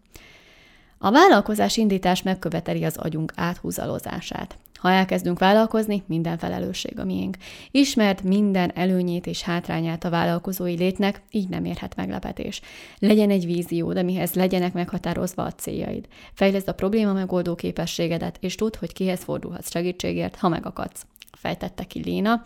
A 0.98 1.10
vállalkozás 1.10 1.76
indítás 1.76 2.22
megköveteli 2.22 2.84
az 2.84 2.96
agyunk 2.96 3.32
áthúzalozását. 3.36 4.58
Ha 4.82 4.90
elkezdünk 4.90 5.38
vállalkozni, 5.38 6.02
minden 6.06 6.38
felelősség 6.38 6.98
a 6.98 7.04
miénk. 7.04 7.36
Ismert 7.70 8.22
minden 8.22 8.70
előnyét 8.74 9.26
és 9.26 9.42
hátrányát 9.42 10.04
a 10.04 10.10
vállalkozói 10.10 10.76
létnek, 10.76 11.22
így 11.30 11.48
nem 11.48 11.64
érhet 11.64 11.96
meglepetés. 11.96 12.60
Legyen 12.98 13.30
egy 13.30 13.44
vízió, 13.44 13.92
de 13.92 14.02
mihez 14.02 14.34
legyenek 14.34 14.72
meghatározva 14.72 15.42
a 15.42 15.52
céljaid. 15.52 16.06
Fejleszd 16.32 16.68
a 16.68 16.72
probléma 16.72 17.12
megoldó 17.12 17.54
képességedet, 17.54 18.38
és 18.40 18.54
tudd, 18.54 18.78
hogy 18.78 18.92
kihez 18.92 19.22
fordulhatsz 19.22 19.70
segítségért, 19.70 20.36
ha 20.36 20.48
megakadsz 20.48 21.06
fejtette 21.38 21.84
ki 21.84 22.02
Léna. 22.02 22.42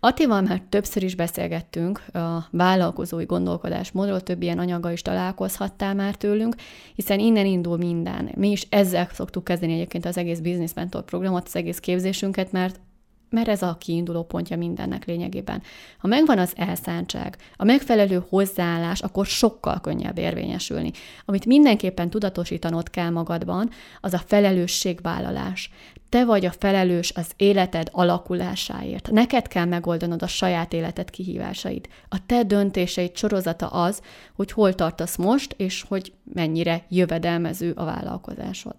Attival 0.00 0.40
már 0.40 0.62
többször 0.68 1.02
is 1.02 1.14
beszélgettünk 1.14 2.14
a 2.14 2.48
vállalkozói 2.50 3.24
gondolkodásmódról, 3.24 4.20
több 4.20 4.42
ilyen 4.42 4.58
anyaggal 4.58 4.92
is 4.92 5.02
találkozhattál 5.02 5.94
már 5.94 6.14
tőlünk, 6.14 6.54
hiszen 6.94 7.18
innen 7.18 7.46
indul 7.46 7.76
minden. 7.76 8.30
Mi 8.36 8.50
is 8.50 8.66
ezzel 8.70 9.08
szoktuk 9.12 9.44
kezdeni 9.44 9.72
egyébként 9.72 10.06
az 10.06 10.16
egész 10.16 10.38
Business 10.38 10.72
Mentor 10.74 11.04
programot, 11.04 11.46
az 11.46 11.56
egész 11.56 11.78
képzésünket, 11.78 12.52
mert 12.52 12.80
mert 13.30 13.48
ez 13.48 13.62
a 13.62 13.76
kiinduló 13.80 14.24
pontja 14.24 14.56
mindennek 14.56 15.04
lényegében. 15.04 15.62
Ha 15.98 16.06
megvan 16.06 16.38
az 16.38 16.52
elszántság, 16.56 17.36
a 17.56 17.64
megfelelő 17.64 18.24
hozzáállás, 18.28 19.00
akkor 19.00 19.26
sokkal 19.26 19.80
könnyebb 19.80 20.18
érvényesülni. 20.18 20.90
Amit 21.24 21.46
mindenképpen 21.46 22.10
tudatosítanod 22.10 22.90
kell 22.90 23.10
magadban, 23.10 23.70
az 24.00 24.12
a 24.12 24.22
felelősségvállalás. 24.26 25.70
Te 26.08 26.24
vagy 26.24 26.44
a 26.44 26.50
felelős 26.50 27.12
az 27.14 27.30
életed 27.36 27.88
alakulásáért. 27.92 29.10
Neked 29.10 29.48
kell 29.48 29.64
megoldanod 29.64 30.22
a 30.22 30.26
saját 30.26 30.72
életed 30.72 31.10
kihívásait. 31.10 31.88
A 32.08 32.26
te 32.26 32.42
döntéseid 32.42 33.16
sorozata 33.16 33.66
az, 33.66 34.00
hogy 34.34 34.52
hol 34.52 34.74
tartasz 34.74 35.16
most, 35.16 35.54
és 35.58 35.84
hogy 35.88 36.12
mennyire 36.32 36.84
jövedelmező 36.88 37.72
a 37.76 37.84
vállalkozásod. 37.84 38.74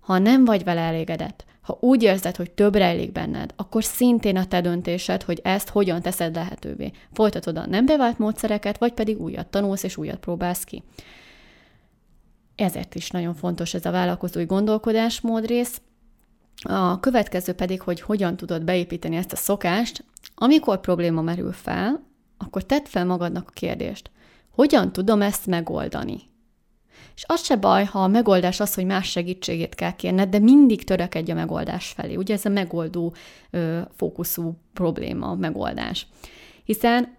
Ha 0.00 0.18
nem 0.18 0.44
vagy 0.44 0.64
vele 0.64 0.80
elégedett, 0.80 1.44
ha 1.68 1.78
úgy 1.80 2.02
érzed, 2.02 2.36
hogy 2.36 2.50
több 2.50 2.74
rejlik 2.74 3.12
benned, 3.12 3.52
akkor 3.56 3.84
szintén 3.84 4.36
a 4.36 4.46
te 4.46 4.60
döntésed, 4.60 5.22
hogy 5.22 5.40
ezt 5.42 5.68
hogyan 5.68 6.02
teszed 6.02 6.34
lehetővé. 6.34 6.90
Folytatod 7.12 7.58
a 7.58 7.66
nem 7.66 7.86
bevált 7.86 8.18
módszereket, 8.18 8.78
vagy 8.78 8.92
pedig 8.92 9.20
újat 9.20 9.46
tanulsz 9.46 9.82
és 9.82 9.96
újat 9.96 10.18
próbálsz 10.18 10.64
ki. 10.64 10.82
Ezért 12.56 12.94
is 12.94 13.10
nagyon 13.10 13.34
fontos 13.34 13.74
ez 13.74 13.86
a 13.86 13.90
vállalkozói 13.90 14.44
gondolkodásmód 14.44 15.46
rész. 15.46 15.80
A 16.62 17.00
következő 17.00 17.52
pedig, 17.52 17.80
hogy 17.82 18.00
hogyan 18.00 18.36
tudod 18.36 18.64
beépíteni 18.64 19.16
ezt 19.16 19.32
a 19.32 19.36
szokást. 19.36 20.04
Amikor 20.34 20.80
probléma 20.80 21.22
merül 21.22 21.52
fel, 21.52 22.06
akkor 22.38 22.64
tedd 22.64 22.84
fel 22.84 23.04
magadnak 23.04 23.48
a 23.48 23.52
kérdést, 23.52 24.10
hogyan 24.50 24.92
tudom 24.92 25.22
ezt 25.22 25.46
megoldani? 25.46 26.20
És 27.14 27.24
az 27.26 27.44
se 27.44 27.56
baj, 27.56 27.84
ha 27.84 28.02
a 28.02 28.08
megoldás 28.08 28.60
az, 28.60 28.74
hogy 28.74 28.84
más 28.84 29.10
segítségét 29.10 29.74
kell 29.74 29.96
kérned, 29.96 30.28
de 30.28 30.38
mindig 30.38 30.84
törekedj 30.84 31.30
a 31.30 31.34
megoldás 31.34 31.88
felé. 31.88 32.14
Ugye 32.14 32.34
ez 32.34 32.44
a 32.44 32.48
megoldó 32.48 33.14
ö, 33.50 33.80
fókuszú 33.96 34.58
probléma, 34.72 35.34
megoldás. 35.34 36.06
Hiszen 36.64 37.16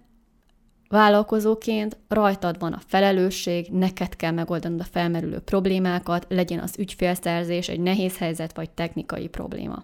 Vállalkozóként 0.90 1.98
rajtad 2.08 2.60
van 2.60 2.74
a 2.74 2.82
felelősség, 2.88 3.68
neked 3.72 4.16
kell 4.16 4.32
megoldanod 4.32 4.80
a 4.80 4.88
felmerülő 4.92 5.40
problémákat, 5.40 6.26
legyen 6.30 6.60
az 6.60 6.76
ügyfélszerzés, 6.78 7.68
egy 7.68 7.80
nehéz 7.80 8.18
helyzet 8.18 8.56
vagy 8.56 8.70
technikai 8.70 9.28
probléma. 9.28 9.84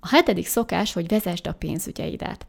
A 0.00 0.08
hetedik 0.08 0.46
szokás, 0.46 0.92
hogy 0.92 1.08
vezesd 1.08 1.46
a 1.46 1.52
pénzügyeidet. 1.52 2.46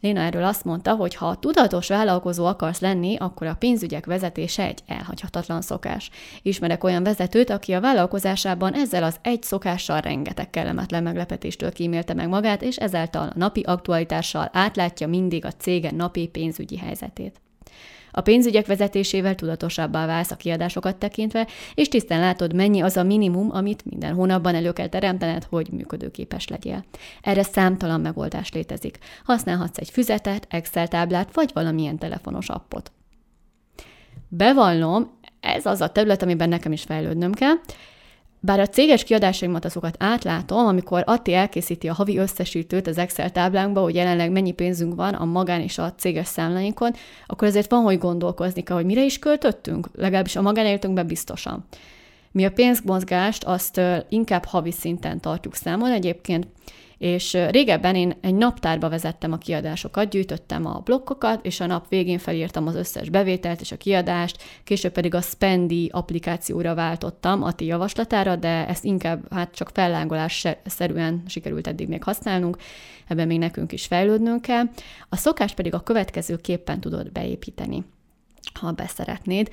Léna 0.00 0.20
erről 0.20 0.44
azt 0.44 0.64
mondta, 0.64 0.94
hogy 0.94 1.14
ha 1.14 1.34
tudatos 1.34 1.88
vállalkozó 1.88 2.46
akarsz 2.46 2.80
lenni, 2.80 3.16
akkor 3.16 3.46
a 3.46 3.54
pénzügyek 3.54 4.06
vezetése 4.06 4.64
egy 4.64 4.80
elhagyhatatlan 4.86 5.60
szokás. 5.62 6.10
Ismerek 6.42 6.84
olyan 6.84 7.02
vezetőt, 7.02 7.50
aki 7.50 7.72
a 7.72 7.80
vállalkozásában 7.80 8.74
ezzel 8.74 9.02
az 9.02 9.16
egy 9.22 9.42
szokással 9.42 10.00
rengeteg 10.00 10.50
kellemetlen 10.50 11.02
meglepetéstől 11.02 11.72
kímélte 11.72 12.14
meg 12.14 12.28
magát, 12.28 12.62
és 12.62 12.76
ezáltal 12.76 13.28
a 13.28 13.38
napi 13.38 13.60
aktualitással 13.60 14.50
átlátja 14.52 15.08
mindig 15.08 15.44
a 15.44 15.52
cége 15.52 15.90
napi 15.90 16.28
pénzügyi 16.28 16.76
helyzetét. 16.76 17.40
A 18.10 18.20
pénzügyek 18.20 18.66
vezetésével 18.66 19.34
tudatosabbá 19.34 20.06
válsz 20.06 20.30
a 20.30 20.36
kiadásokat 20.36 20.96
tekintve, 20.96 21.46
és 21.74 21.88
tisztán 21.88 22.20
látod, 22.20 22.54
mennyi 22.54 22.80
az 22.80 22.96
a 22.96 23.02
minimum, 23.02 23.50
amit 23.52 23.84
minden 23.84 24.14
hónapban 24.14 24.54
elő 24.54 24.72
kell 24.72 24.88
teremtened, 24.88 25.44
hogy 25.44 25.68
működőképes 25.72 26.48
legyél. 26.48 26.84
Erre 27.20 27.42
számtalan 27.42 28.00
megoldás 28.00 28.52
létezik. 28.52 28.98
Használhatsz 29.24 29.78
egy 29.78 29.90
füzetet, 29.90 30.46
Excel 30.50 30.88
táblát, 30.88 31.34
vagy 31.34 31.50
valamilyen 31.54 31.98
telefonos 31.98 32.48
appot. 32.48 32.92
Bevallom, 34.28 35.18
ez 35.40 35.66
az 35.66 35.80
a 35.80 35.88
terület, 35.88 36.22
amiben 36.22 36.48
nekem 36.48 36.72
is 36.72 36.82
fejlődnöm 36.82 37.32
kell, 37.32 37.54
bár 38.40 38.60
a 38.60 38.66
céges 38.66 39.04
kiadásaimat 39.04 39.64
azokat 39.64 39.96
átlátom, 39.98 40.66
amikor 40.66 41.02
Atti 41.06 41.34
elkészíti 41.34 41.88
a 41.88 41.94
havi 41.94 42.16
összesítőt 42.16 42.86
az 42.86 42.98
Excel 42.98 43.30
táblánkba, 43.30 43.80
hogy 43.80 43.94
jelenleg 43.94 44.30
mennyi 44.30 44.52
pénzünk 44.52 44.94
van 44.94 45.14
a 45.14 45.24
magán 45.24 45.60
és 45.60 45.78
a 45.78 45.94
céges 45.94 46.26
számláinkon, 46.26 46.92
akkor 47.26 47.48
azért 47.48 47.70
van, 47.70 47.82
hogy 47.82 47.98
gondolkozni 47.98 48.62
kell, 48.62 48.76
hogy 48.76 48.84
mire 48.84 49.04
is 49.04 49.18
költöttünk, 49.18 49.88
legalábbis 49.94 50.36
a 50.36 50.42
magánéletünkben 50.42 51.06
biztosan. 51.06 51.64
Mi 52.32 52.44
a 52.44 52.50
pénzmozgást 52.50 53.44
azt 53.44 53.80
inkább 54.08 54.44
havi 54.44 54.72
szinten 54.72 55.20
tartjuk 55.20 55.54
számon 55.54 55.92
egyébként, 55.92 56.46
és 57.00 57.32
régebben 57.50 57.94
én 57.94 58.16
egy 58.20 58.34
naptárba 58.34 58.88
vezettem 58.88 59.32
a 59.32 59.38
kiadásokat, 59.38 60.10
gyűjtöttem 60.10 60.66
a 60.66 60.80
blokkokat, 60.84 61.46
és 61.46 61.60
a 61.60 61.66
nap 61.66 61.88
végén 61.88 62.18
felírtam 62.18 62.66
az 62.66 62.74
összes 62.74 63.08
bevételt 63.08 63.60
és 63.60 63.72
a 63.72 63.76
kiadást, 63.76 64.42
később 64.64 64.92
pedig 64.92 65.14
a 65.14 65.20
Spendi 65.20 65.90
applikációra 65.92 66.74
váltottam 66.74 67.42
a 67.42 67.52
ti 67.52 67.64
javaslatára, 67.64 68.36
de 68.36 68.66
ezt 68.68 68.84
inkább 68.84 69.32
hát 69.32 69.54
csak 69.54 69.70
fellángolás 69.72 70.46
szerűen 70.64 71.22
sikerült 71.26 71.66
eddig 71.66 71.88
még 71.88 72.02
használnunk, 72.02 72.56
ebben 73.06 73.26
még 73.26 73.38
nekünk 73.38 73.72
is 73.72 73.86
fejlődnünk 73.86 74.42
kell. 74.42 74.64
A 75.08 75.16
szokást 75.16 75.54
pedig 75.54 75.74
a 75.74 75.80
következő 75.80 76.36
képpen 76.36 76.80
tudod 76.80 77.12
beépíteni, 77.12 77.84
ha 78.60 78.72
beszeretnéd, 78.72 79.50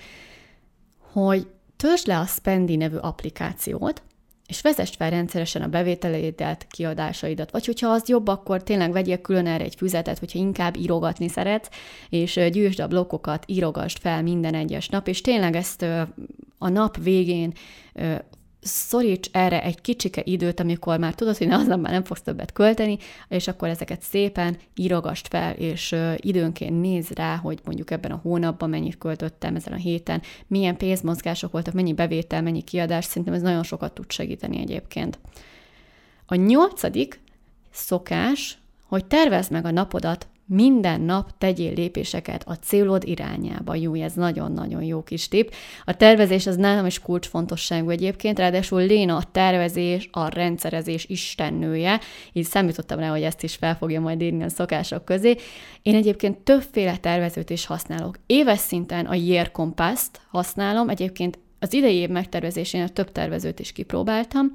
hogy 1.11 1.47
töltsd 1.75 2.07
le 2.07 2.19
a 2.19 2.25
Spendi 2.25 2.75
nevű 2.75 2.97
applikációt, 2.97 4.01
és 4.47 4.61
vezess 4.61 4.95
fel 4.95 5.09
rendszeresen 5.09 5.61
a 5.61 5.67
bevételeidet, 5.67 6.67
kiadásaidat, 6.69 7.51
vagy 7.51 7.65
hogyha 7.65 7.89
az 7.89 8.09
jobb, 8.09 8.27
akkor 8.27 8.63
tényleg 8.63 8.91
vegyél 8.91 9.17
külön 9.17 9.47
erre 9.47 9.63
egy 9.63 9.75
füzetet, 9.75 10.19
hogyha 10.19 10.39
inkább 10.39 10.77
írogatni 10.77 11.27
szeretsz, 11.27 11.69
és 12.09 12.39
gyűjtsd 12.51 12.79
a 12.79 12.87
blokkokat, 12.87 13.43
írogasd 13.47 13.97
fel 13.97 14.21
minden 14.21 14.53
egyes 14.53 14.89
nap, 14.89 15.07
és 15.07 15.21
tényleg 15.21 15.55
ezt 15.55 15.81
a 16.57 16.69
nap 16.69 16.97
végén 17.03 17.53
szoríts 18.67 19.29
erre 19.31 19.63
egy 19.63 19.81
kicsike 19.81 20.21
időt, 20.25 20.59
amikor 20.59 20.99
már 20.99 21.13
tudod, 21.13 21.37
hogy 21.37 21.49
aznap 21.49 21.81
már 21.81 21.91
nem 21.91 22.03
fogsz 22.03 22.21
többet 22.21 22.51
költeni, 22.51 22.97
és 23.27 23.47
akkor 23.47 23.67
ezeket 23.67 24.01
szépen 24.01 24.57
írogast 24.75 25.27
fel, 25.27 25.53
és 25.53 25.95
időnként 26.15 26.81
néz 26.81 27.09
rá, 27.09 27.35
hogy 27.35 27.59
mondjuk 27.65 27.91
ebben 27.91 28.11
a 28.11 28.19
hónapban 28.23 28.69
mennyit 28.69 28.97
költöttem 28.97 29.55
ezen 29.55 29.73
a 29.73 29.77
héten, 29.77 30.21
milyen 30.47 30.77
pénzmozgások 30.77 31.51
voltak, 31.51 31.73
mennyi 31.73 31.93
bevétel, 31.93 32.41
mennyi 32.41 32.61
kiadás, 32.61 33.05
szerintem 33.05 33.33
ez 33.33 33.41
nagyon 33.41 33.63
sokat 33.63 33.93
tud 33.93 34.11
segíteni 34.11 34.59
egyébként. 34.59 35.19
A 36.25 36.35
nyolcadik 36.35 37.19
szokás, 37.71 38.57
hogy 38.87 39.05
tervezd 39.05 39.51
meg 39.51 39.65
a 39.65 39.71
napodat 39.71 40.27
minden 40.49 41.01
nap 41.01 41.29
tegyél 41.37 41.73
lépéseket 41.73 42.43
a 42.47 42.53
célod 42.53 43.03
irányába. 43.03 43.75
Jó, 43.75 43.93
ez 43.93 44.13
nagyon-nagyon 44.13 44.83
jó 44.83 45.03
kis 45.03 45.27
tip. 45.27 45.53
A 45.85 45.95
tervezés 45.95 46.47
az 46.47 46.55
nálam 46.55 46.85
is 46.85 46.99
kulcsfontosságú 46.99 47.89
egyébként, 47.89 48.39
ráadásul 48.39 48.85
Léna 48.85 49.15
a 49.15 49.23
tervezés, 49.31 50.09
a 50.11 50.27
rendszerezés 50.27 51.05
istennője, 51.05 51.99
így 52.33 52.45
számítottam 52.45 52.99
rá, 52.99 53.09
hogy 53.09 53.21
ezt 53.21 53.43
is 53.43 53.55
fel 53.55 53.75
fogja 53.75 54.01
majd 54.01 54.21
írni 54.21 54.43
a 54.43 54.49
szokások 54.49 55.05
közé. 55.05 55.35
Én 55.81 55.95
egyébként 55.95 56.37
többféle 56.37 56.97
tervezőt 56.97 57.49
is 57.49 57.65
használok. 57.65 58.19
Éves 58.25 58.59
szinten 58.59 59.05
a 59.05 59.13
Year 59.13 59.51
Compass-t 59.51 60.21
használom, 60.29 60.89
egyébként 60.89 61.39
az 61.59 61.73
idei 61.73 61.95
év 61.95 62.09
megtervezésén 62.09 62.93
több 62.93 63.11
tervezőt 63.11 63.59
is 63.59 63.71
kipróbáltam, 63.71 64.53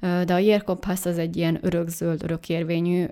de 0.00 0.34
a 0.34 0.38
Year 0.38 0.64
Compass 0.64 1.04
az 1.04 1.18
egy 1.18 1.36
ilyen 1.36 1.58
örökzöld, 1.60 2.22
örökérvényű 2.22 3.04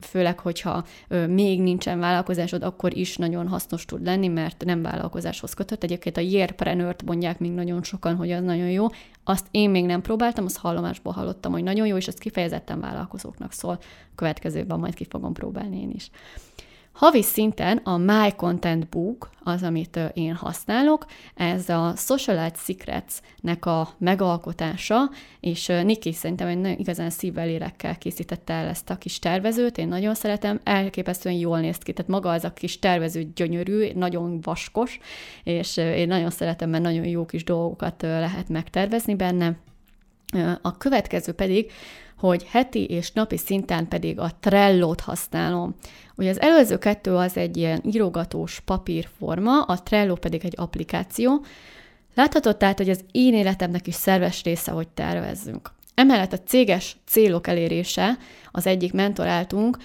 főleg, 0.00 0.38
hogyha 0.38 0.84
még 1.28 1.62
nincsen 1.62 1.98
vállalkozásod, 1.98 2.62
akkor 2.62 2.96
is 2.96 3.16
nagyon 3.16 3.48
hasznos 3.48 3.84
tud 3.84 4.04
lenni, 4.04 4.28
mert 4.28 4.64
nem 4.64 4.82
vállalkozáshoz 4.82 5.54
kötött. 5.54 5.82
Egyébként 5.82 6.16
a 6.16 6.20
Yearpreneur-t 6.20 7.04
mondják 7.04 7.38
még 7.38 7.52
nagyon 7.52 7.82
sokan, 7.82 8.16
hogy 8.16 8.30
az 8.30 8.44
nagyon 8.44 8.70
jó. 8.70 8.86
Azt 9.24 9.46
én 9.50 9.70
még 9.70 9.84
nem 9.84 10.02
próbáltam, 10.02 10.44
azt 10.44 10.58
hallomásból 10.58 11.12
hallottam, 11.12 11.52
hogy 11.52 11.62
nagyon 11.62 11.86
jó, 11.86 11.96
és 11.96 12.06
ez 12.06 12.14
kifejezetten 12.14 12.80
vállalkozóknak 12.80 13.52
szól. 13.52 13.78
Következőben 14.14 14.78
majd 14.78 14.94
ki 14.94 15.06
fogom 15.08 15.32
próbálni 15.32 15.80
én 15.80 15.90
is. 15.90 16.10
Havi 16.96 17.22
szinten 17.22 17.76
a 17.76 17.96
My 17.96 18.32
Content 18.36 18.88
Book 18.88 19.30
az, 19.42 19.62
amit 19.62 20.00
én 20.14 20.34
használok, 20.34 21.06
ez 21.34 21.68
a 21.68 21.92
Socialite 21.96 22.58
Secrets-nek 22.58 23.66
a 23.66 23.88
megalkotása, 23.98 25.10
és 25.40 25.66
Niki 25.66 26.12
szerintem 26.12 26.46
egy 26.46 26.80
igazán 26.80 27.10
szívvel 27.10 27.46
lélekkel 27.46 27.98
készítette 27.98 28.52
el 28.52 28.68
ezt 28.68 28.90
a 28.90 28.96
kis 28.96 29.18
tervezőt, 29.18 29.78
én 29.78 29.88
nagyon 29.88 30.14
szeretem, 30.14 30.60
elképesztően 30.64 31.34
jól 31.34 31.60
néz 31.60 31.78
ki, 31.78 31.92
tehát 31.92 32.10
maga 32.10 32.30
az 32.30 32.44
a 32.44 32.52
kis 32.52 32.78
tervező 32.78 33.28
gyönyörű, 33.34 33.92
nagyon 33.94 34.40
vaskos, 34.40 34.98
és 35.44 35.76
én 35.76 36.08
nagyon 36.08 36.30
szeretem, 36.30 36.70
mert 36.70 36.82
nagyon 36.82 37.06
jó 37.06 37.26
kis 37.26 37.44
dolgokat 37.44 38.02
lehet 38.02 38.48
megtervezni 38.48 39.14
benne. 39.14 39.56
A 40.62 40.76
következő 40.76 41.32
pedig 41.32 41.70
hogy 42.26 42.46
heti 42.48 42.84
és 42.84 43.12
napi 43.12 43.36
szinten 43.36 43.88
pedig 43.88 44.18
a 44.18 44.30
Trello-t 44.40 45.00
használom. 45.00 45.74
Ugye 46.16 46.30
az 46.30 46.40
előző 46.40 46.78
kettő 46.78 47.14
az 47.14 47.36
egy 47.36 47.56
ilyen 47.56 47.82
írogatós 47.84 48.60
papírforma, 48.60 49.62
a 49.62 49.82
Trello 49.82 50.14
pedig 50.14 50.44
egy 50.44 50.54
applikáció. 50.56 51.44
Láthatod 52.14 52.56
tehát, 52.56 52.78
hogy 52.78 52.90
az 52.90 53.04
én 53.12 53.34
életemnek 53.34 53.86
is 53.86 53.94
szerves 53.94 54.42
része, 54.42 54.70
hogy 54.70 54.88
tervezzünk. 54.88 55.72
Emellett 55.94 56.32
a 56.32 56.38
céges 56.46 56.96
célok 57.06 57.46
elérése, 57.46 58.18
az 58.50 58.66
egyik 58.66 58.92
mentoráltunk, 58.92 59.78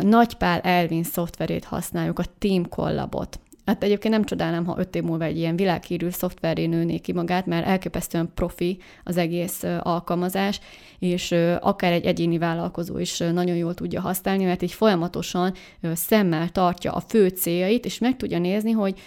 Nagypál 0.00 0.60
Elvin 0.60 1.04
szoftverét 1.04 1.64
használjuk, 1.64 2.18
a 2.18 2.24
Team 2.38 2.68
Collabot. 2.68 3.40
Hát 3.68 3.84
egyébként 3.84 4.14
nem 4.14 4.24
csodálnám, 4.24 4.64
ha 4.64 4.78
öt 4.78 4.94
év 4.94 5.02
múlva 5.02 5.24
egy 5.24 5.36
ilyen 5.38 5.56
világhírű 5.56 6.08
szoftveré 6.10 6.66
nőné 6.66 6.98
ki 6.98 7.12
magát, 7.12 7.46
mert 7.46 7.66
elképesztően 7.66 8.30
profi 8.34 8.78
az 9.04 9.16
egész 9.16 9.62
alkalmazás, 9.80 10.60
és 10.98 11.34
akár 11.60 11.92
egy 11.92 12.04
egyéni 12.04 12.38
vállalkozó 12.38 12.98
is 12.98 13.18
nagyon 13.18 13.56
jól 13.56 13.74
tudja 13.74 14.00
használni, 14.00 14.44
mert 14.44 14.62
így 14.62 14.72
folyamatosan 14.72 15.54
szemmel 15.92 16.48
tartja 16.48 16.92
a 16.92 17.00
fő 17.00 17.28
céljait, 17.28 17.84
és 17.84 17.98
meg 17.98 18.16
tudja 18.16 18.38
nézni, 18.38 18.70
hogy 18.70 19.00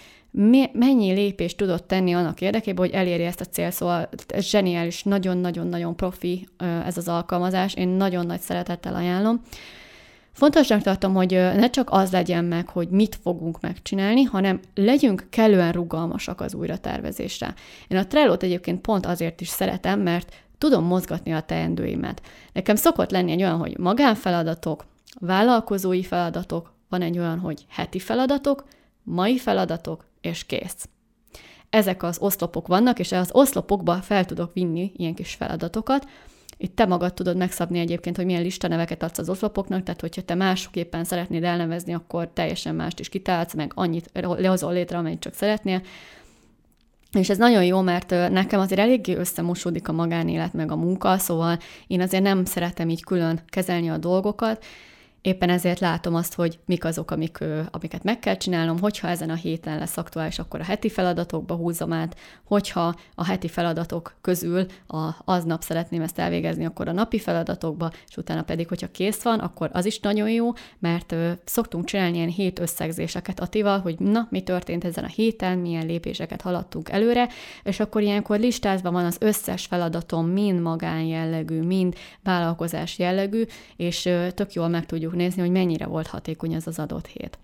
mennyi 0.72 1.12
lépést 1.12 1.56
tudott 1.56 1.86
tenni 1.86 2.12
annak 2.14 2.40
érdekében, 2.40 2.84
hogy 2.84 2.94
elérje 2.94 3.26
ezt 3.26 3.40
a 3.40 3.44
célt. 3.44 3.72
Szóval 3.72 4.08
ez 4.26 4.44
zseniális, 4.44 5.02
nagyon-nagyon-nagyon 5.02 5.96
profi 5.96 6.48
ez 6.86 6.96
az 6.96 7.08
alkalmazás, 7.08 7.74
én 7.74 7.88
nagyon 7.88 8.26
nagy 8.26 8.40
szeretettel 8.40 8.94
ajánlom. 8.94 9.40
Fontosnak 10.32 10.82
tartom, 10.82 11.14
hogy 11.14 11.30
ne 11.30 11.70
csak 11.70 11.88
az 11.90 12.12
legyen 12.12 12.44
meg, 12.44 12.68
hogy 12.68 12.88
mit 12.88 13.18
fogunk 13.22 13.60
megcsinálni, 13.60 14.22
hanem 14.22 14.60
legyünk 14.74 15.26
kellően 15.30 15.72
rugalmasak 15.72 16.40
az 16.40 16.54
újratervezésre. 16.54 17.54
Én 17.88 17.98
a 17.98 18.06
Trello-t 18.06 18.42
egyébként 18.42 18.80
pont 18.80 19.06
azért 19.06 19.40
is 19.40 19.48
szeretem, 19.48 20.00
mert 20.00 20.34
tudom 20.58 20.84
mozgatni 20.84 21.32
a 21.32 21.40
teendőimet. 21.40 22.22
Nekem 22.52 22.76
szokott 22.76 23.10
lenni 23.10 23.30
egy 23.30 23.42
olyan, 23.42 23.58
hogy 23.58 23.78
magánfeladatok, 23.78 24.84
vállalkozói 25.20 26.02
feladatok, 26.02 26.72
van 26.88 27.02
egy 27.02 27.18
olyan, 27.18 27.38
hogy 27.38 27.64
heti 27.68 27.98
feladatok, 27.98 28.64
mai 29.02 29.38
feladatok, 29.38 30.04
és 30.20 30.46
kész. 30.46 30.88
Ezek 31.70 32.02
az 32.02 32.18
oszlopok 32.20 32.66
vannak, 32.66 32.98
és 32.98 33.12
az 33.12 33.30
oszlopokba 33.32 33.94
fel 33.94 34.24
tudok 34.24 34.52
vinni 34.52 34.92
ilyen 34.96 35.14
kis 35.14 35.34
feladatokat, 35.34 36.06
itt 36.62 36.76
te 36.76 36.86
magad 36.86 37.14
tudod 37.14 37.36
megszabni 37.36 37.78
egyébként, 37.78 38.16
hogy 38.16 38.24
milyen 38.24 38.42
listaneveket 38.42 39.02
adsz 39.02 39.18
az 39.18 39.28
oszlopoknak, 39.28 39.82
tehát 39.82 40.00
hogyha 40.00 40.22
te 40.22 40.34
másképpen 40.34 41.04
szeretnéd 41.04 41.44
elnevezni, 41.44 41.94
akkor 41.94 42.30
teljesen 42.32 42.74
mást 42.74 43.00
is 43.00 43.08
kitálsz, 43.08 43.54
meg 43.54 43.72
annyit 43.74 44.10
lehozol 44.12 44.72
létre, 44.72 44.98
amennyit 44.98 45.20
csak 45.20 45.34
szeretnél. 45.34 45.82
És 47.12 47.30
ez 47.30 47.38
nagyon 47.38 47.64
jó, 47.64 47.80
mert 47.80 48.10
nekem 48.10 48.60
azért 48.60 48.80
eléggé 48.80 49.14
összemosódik 49.14 49.88
a 49.88 49.92
magánélet 49.92 50.52
meg 50.52 50.70
a 50.70 50.76
munka, 50.76 51.18
szóval 51.18 51.58
én 51.86 52.00
azért 52.00 52.22
nem 52.22 52.44
szeretem 52.44 52.88
így 52.88 53.04
külön 53.04 53.40
kezelni 53.46 53.90
a 53.90 53.98
dolgokat, 53.98 54.64
Éppen 55.22 55.48
ezért 55.48 55.80
látom 55.80 56.14
azt, 56.14 56.34
hogy 56.34 56.58
mik 56.64 56.84
azok, 56.84 57.10
amik, 57.10 57.38
amiket 57.70 58.02
meg 58.02 58.18
kell 58.18 58.36
csinálnom, 58.36 58.78
hogyha 58.78 59.08
ezen 59.08 59.30
a 59.30 59.34
héten 59.34 59.78
lesz 59.78 59.96
aktuális, 59.96 60.38
akkor 60.38 60.60
a 60.60 60.64
heti 60.64 60.88
feladatokba 60.88 61.54
húzom 61.54 61.92
át, 61.92 62.16
hogyha 62.44 62.94
a 63.14 63.24
heti 63.24 63.48
feladatok 63.48 64.14
közül 64.20 64.66
a, 64.86 65.10
aznap 65.24 65.62
szeretném 65.62 66.02
ezt 66.02 66.18
elvégezni, 66.18 66.64
akkor 66.64 66.88
a 66.88 66.92
napi 66.92 67.18
feladatokba, 67.18 67.90
és 68.08 68.16
utána 68.16 68.42
pedig, 68.42 68.68
hogyha 68.68 68.90
kész 68.90 69.22
van, 69.22 69.38
akkor 69.38 69.70
az 69.72 69.84
is 69.84 70.00
nagyon 70.00 70.30
jó, 70.30 70.52
mert 70.78 71.14
szoktunk 71.44 71.84
csinálni 71.84 72.16
ilyen 72.16 72.28
hét 72.28 72.58
összegzéseket 72.58 73.40
Atival, 73.40 73.80
hogy 73.80 73.98
na, 73.98 74.26
mi 74.30 74.40
történt 74.40 74.84
ezen 74.84 75.04
a 75.04 75.08
héten, 75.08 75.58
milyen 75.58 75.86
lépéseket 75.86 76.40
haladtunk 76.40 76.88
előre, 76.88 77.28
és 77.62 77.80
akkor 77.80 78.02
ilyenkor 78.02 78.38
listázva 78.38 78.90
van 78.90 79.04
az 79.04 79.16
összes 79.20 79.66
feladatom, 79.66 80.26
mind 80.26 80.60
magánjellegű, 80.60 81.60
mind 81.60 81.94
vállalkozás 82.22 82.98
jellegű, 82.98 83.44
és 83.76 84.06
ö, 84.06 84.30
tök 84.30 84.52
jól 84.52 84.68
meg 84.68 84.86
tudjuk 84.86 85.10
nézni, 85.14 85.40
hogy 85.40 85.50
mennyire 85.50 85.86
volt 85.86 86.06
hatékony 86.06 86.52
ez 86.52 86.66
az 86.66 86.78
adott 86.78 87.06
hét. 87.06 87.38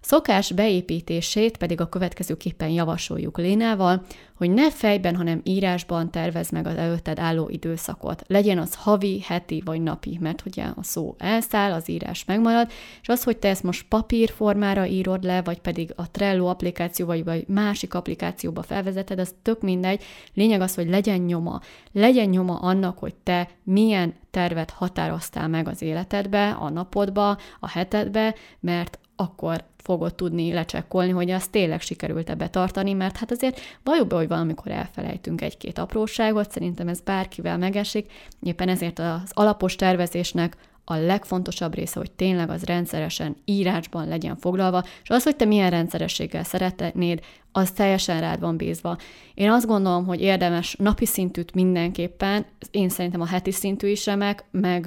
Szokás 0.00 0.52
beépítését 0.52 1.56
pedig 1.56 1.80
a 1.80 1.88
következőképpen 1.88 2.68
javasoljuk 2.68 3.38
Lénával, 3.38 4.02
hogy 4.40 4.50
ne 4.50 4.70
fejben, 4.70 5.16
hanem 5.16 5.40
írásban 5.44 6.10
tervez 6.10 6.50
meg 6.50 6.66
az 6.66 6.76
előtted 6.76 7.18
álló 7.18 7.48
időszakot. 7.48 8.22
Legyen 8.26 8.58
az 8.58 8.74
havi, 8.74 9.20
heti 9.26 9.62
vagy 9.64 9.82
napi, 9.82 10.18
mert 10.20 10.42
ugye 10.46 10.64
a 10.64 10.82
szó 10.82 11.14
elszáll, 11.18 11.72
az 11.72 11.88
írás 11.88 12.24
megmarad, 12.24 12.70
és 13.00 13.08
az, 13.08 13.22
hogy 13.22 13.36
te 13.36 13.48
ezt 13.48 13.62
most 13.62 13.86
papírformára 13.88 14.86
írod 14.86 15.24
le, 15.24 15.42
vagy 15.42 15.58
pedig 15.60 15.92
a 15.96 16.10
Trello 16.10 16.46
applikáció, 16.46 17.06
vagy, 17.06 17.24
vagy 17.24 17.44
másik 17.48 17.94
applikációba 17.94 18.62
felvezeted, 18.62 19.18
az 19.18 19.34
tök 19.42 19.60
mindegy. 19.60 20.02
Lényeg 20.34 20.60
az, 20.60 20.74
hogy 20.74 20.88
legyen 20.88 21.20
nyoma. 21.20 21.60
Legyen 21.92 22.28
nyoma 22.28 22.54
annak, 22.54 22.98
hogy 22.98 23.14
te 23.14 23.48
milyen 23.62 24.14
tervet 24.30 24.70
határoztál 24.70 25.48
meg 25.48 25.68
az 25.68 25.82
életedbe, 25.82 26.50
a 26.50 26.70
napodba, 26.70 27.38
a 27.60 27.68
hetedbe, 27.68 28.34
mert 28.60 28.98
akkor 29.20 29.64
fogod 29.76 30.14
tudni 30.14 30.52
lecsekkolni, 30.52 31.10
hogy 31.10 31.30
azt 31.30 31.50
tényleg 31.50 31.80
sikerült-e 31.80 32.34
betartani, 32.34 32.92
mert 32.92 33.16
hát 33.16 33.30
azért 33.30 33.60
valljuk 33.84 34.06
be, 34.06 34.16
hogy 34.16 34.28
valamikor 34.28 34.72
elfelejtünk 34.72 35.40
egy-két 35.40 35.78
apróságot, 35.78 36.50
szerintem 36.50 36.88
ez 36.88 37.00
bárkivel 37.00 37.58
megesik, 37.58 38.12
éppen 38.42 38.68
ezért 38.68 38.98
az 38.98 39.30
alapos 39.30 39.76
tervezésnek 39.76 40.56
a 40.84 40.94
legfontosabb 40.94 41.74
része, 41.74 41.98
hogy 41.98 42.10
tényleg 42.10 42.50
az 42.50 42.64
rendszeresen 42.64 43.36
írásban 43.44 44.08
legyen 44.08 44.36
foglalva, 44.36 44.84
és 45.02 45.10
az, 45.10 45.22
hogy 45.22 45.36
te 45.36 45.44
milyen 45.44 45.70
rendszerességgel 45.70 46.44
szeretnéd, 46.44 47.20
az 47.52 47.70
teljesen 47.70 48.20
rád 48.20 48.40
van 48.40 48.56
bízva. 48.56 48.96
Én 49.34 49.50
azt 49.50 49.66
gondolom, 49.66 50.06
hogy 50.06 50.20
érdemes 50.20 50.76
napi 50.78 51.06
szintűt 51.06 51.54
mindenképpen, 51.54 52.46
én 52.70 52.88
szerintem 52.88 53.20
a 53.20 53.26
heti 53.26 53.52
szintű 53.52 53.88
is 53.88 54.06
remek, 54.06 54.44
meg 54.50 54.86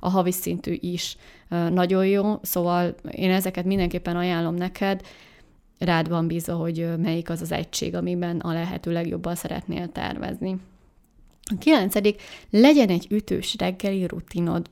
a 0.00 0.08
havi 0.08 0.32
szintű 0.32 0.78
is 0.80 1.16
nagyon 1.50 2.06
jó, 2.06 2.38
szóval 2.42 2.94
én 3.10 3.30
ezeket 3.30 3.64
mindenképpen 3.64 4.16
ajánlom 4.16 4.54
neked, 4.54 5.02
rád 5.78 6.08
van 6.08 6.26
bízva, 6.26 6.54
hogy 6.54 6.88
melyik 6.98 7.30
az 7.30 7.40
az 7.40 7.52
egység, 7.52 7.94
amiben 7.94 8.38
a 8.38 8.52
lehető 8.52 8.92
legjobban 8.92 9.34
szeretnél 9.34 9.92
tervezni. 9.92 10.56
A 11.42 11.58
kilencedik, 11.58 12.22
legyen 12.50 12.88
egy 12.88 13.06
ütős 13.10 13.54
reggeli 13.58 14.06
rutinod. 14.06 14.70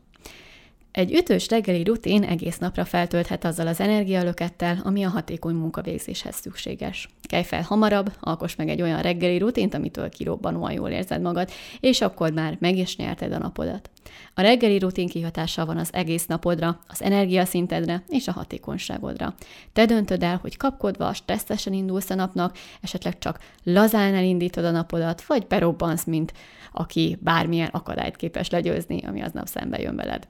Egy 0.99 1.15
ütős 1.15 1.49
reggeli 1.49 1.83
rutin 1.83 2.23
egész 2.23 2.59
napra 2.59 2.85
feltölthet 2.85 3.45
azzal 3.45 3.67
az 3.67 3.81
energialökettel, 3.81 4.81
ami 4.85 5.03
a 5.05 5.09
hatékony 5.09 5.55
munkavégzéshez 5.55 6.35
szükséges. 6.35 7.09
Kelj 7.23 7.43
fel 7.43 7.63
hamarabb, 7.63 8.13
alkos 8.21 8.57
meg 8.57 8.69
egy 8.69 8.83
olyan 8.83 9.03
reggeli 9.03 9.39
rutint, 9.39 9.75
amitől 9.75 10.09
kirobbanóan 10.09 10.73
jól 10.73 10.91
érzed 10.91 11.21
magad, 11.21 11.51
és 11.81 12.01
akkor 12.01 12.33
már 12.33 12.57
meg 12.61 12.77
is 12.77 12.97
nyerted 12.97 13.33
a 13.33 13.39
napodat. 13.39 13.91
A 14.35 14.41
reggeli 14.41 14.79
rutin 14.79 15.09
kihatással 15.09 15.67
van 15.67 15.77
az 15.77 15.89
egész 15.93 16.27
napodra, 16.27 16.81
az 16.87 17.03
energiaszintedre 17.03 18.03
és 18.09 18.29
a 18.29 18.33
hatékonyságodra. 18.33 19.35
Te 19.73 19.85
döntöd 19.85 20.23
el, 20.23 20.39
hogy 20.43 20.57
kapkodva, 20.57 21.13
stresszesen 21.13 21.73
indulsz 21.73 22.11
a 22.11 22.15
napnak, 22.15 22.57
esetleg 22.81 23.19
csak 23.19 23.39
lazán 23.63 24.15
elindítod 24.15 24.65
a 24.65 24.71
napodat, 24.71 25.23
vagy 25.23 25.47
berobbansz, 25.47 26.05
mint 26.05 26.33
aki 26.73 27.19
bármilyen 27.21 27.69
akadályt 27.73 28.17
képes 28.17 28.51
legyőzni, 28.51 29.03
ami 29.07 29.23
aznap 29.23 29.47
szembe 29.47 29.81
jön 29.81 29.97
veled 29.97 30.27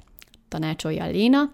tanácsolja 0.49 1.07
Léna. 1.07 1.51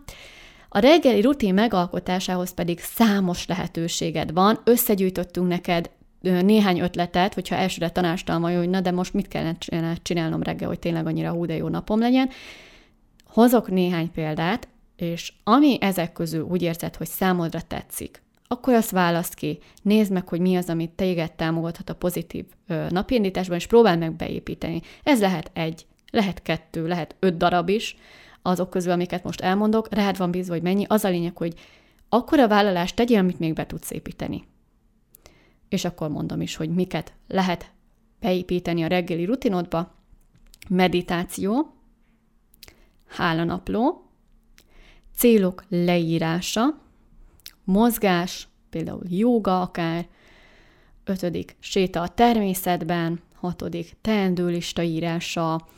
A 0.68 0.78
reggeli 0.78 1.20
rutin 1.20 1.54
megalkotásához 1.54 2.54
pedig 2.54 2.80
számos 2.80 3.46
lehetőséged 3.46 4.33
van. 4.33 4.59
Összegyűjtöttünk 4.64 5.48
neked 5.48 5.90
néhány 6.20 6.78
ötletet, 6.78 7.35
hogyha 7.35 7.54
elsőre 7.54 7.88
tanácstalma, 7.88 8.57
hogy 8.57 8.68
na 8.68 8.80
de 8.80 8.90
most 8.90 9.12
mit 9.12 9.28
kellene 9.28 9.96
csinálnom 10.02 10.42
reggel, 10.42 10.68
hogy 10.68 10.78
tényleg 10.78 11.07
annyira 11.07 11.30
hú 11.30 11.46
de 11.46 11.57
jó 11.57 11.68
napom 11.68 11.98
legyen. 11.98 12.30
Hozok 13.26 13.70
néhány 13.70 14.11
példát, 14.11 14.68
és 14.96 15.33
ami 15.44 15.78
ezek 15.80 16.12
közül 16.12 16.42
úgy 16.42 16.62
érzed, 16.62 16.96
hogy 16.96 17.07
számodra 17.07 17.61
tetszik, 17.61 18.22
akkor 18.48 18.74
azt 18.74 18.90
választ 18.90 19.35
ki, 19.35 19.59
nézd 19.83 20.12
meg, 20.12 20.28
hogy 20.28 20.40
mi 20.40 20.57
az, 20.57 20.68
amit 20.68 20.90
téged 20.90 21.33
támogathat 21.33 21.90
a 21.90 21.94
pozitív 21.94 22.44
napindításban, 22.88 23.57
és 23.57 23.66
próbáld 23.66 23.98
meg 23.98 24.12
beépíteni. 24.12 24.80
Ez 25.02 25.20
lehet 25.20 25.50
egy, 25.52 25.87
lehet 26.11 26.42
kettő, 26.42 26.87
lehet 26.87 27.16
öt 27.18 27.37
darab 27.37 27.68
is, 27.68 27.96
azok 28.46 28.70
közül, 28.70 28.92
amiket 28.92 29.24
most 29.24 29.40
elmondok, 29.40 29.94
rád 29.94 30.16
van 30.16 30.30
bízva, 30.30 30.52
hogy 30.52 30.62
mennyi, 30.62 30.85
az 30.88 31.04
a 31.04 31.09
lényeg, 31.09 31.37
hogy 31.37 31.54
akkor 32.09 32.38
a 32.38 32.48
vállalást 32.48 32.96
tegyél, 32.96 33.18
amit 33.18 33.38
még 33.38 33.52
be 33.52 33.66
tudsz 33.66 33.90
építeni. 33.90 34.44
És 35.68 35.85
akkor 35.85 36.09
mondom 36.09 36.40
is, 36.40 36.57
hogy 36.57 36.68
miket 36.68 37.12
lehet 37.28 37.72
beépíteni 38.20 38.83
a 38.83 38.87
reggeli 38.87 39.24
rutinodba. 39.24 39.94
Meditáció, 40.68 41.74
hálanapló, 43.07 44.11
célok 45.16 45.64
leírása, 45.68 46.78
mozgás, 47.64 48.48
például 48.70 49.02
joga 49.09 49.61
akár, 49.61 50.09
ötödik 51.04 51.57
séta 51.59 52.02
a 52.02 52.09
természetben, 52.09 53.20
hatodik 53.35 53.96
teendőlista 54.00 54.83
írása, 54.83 55.68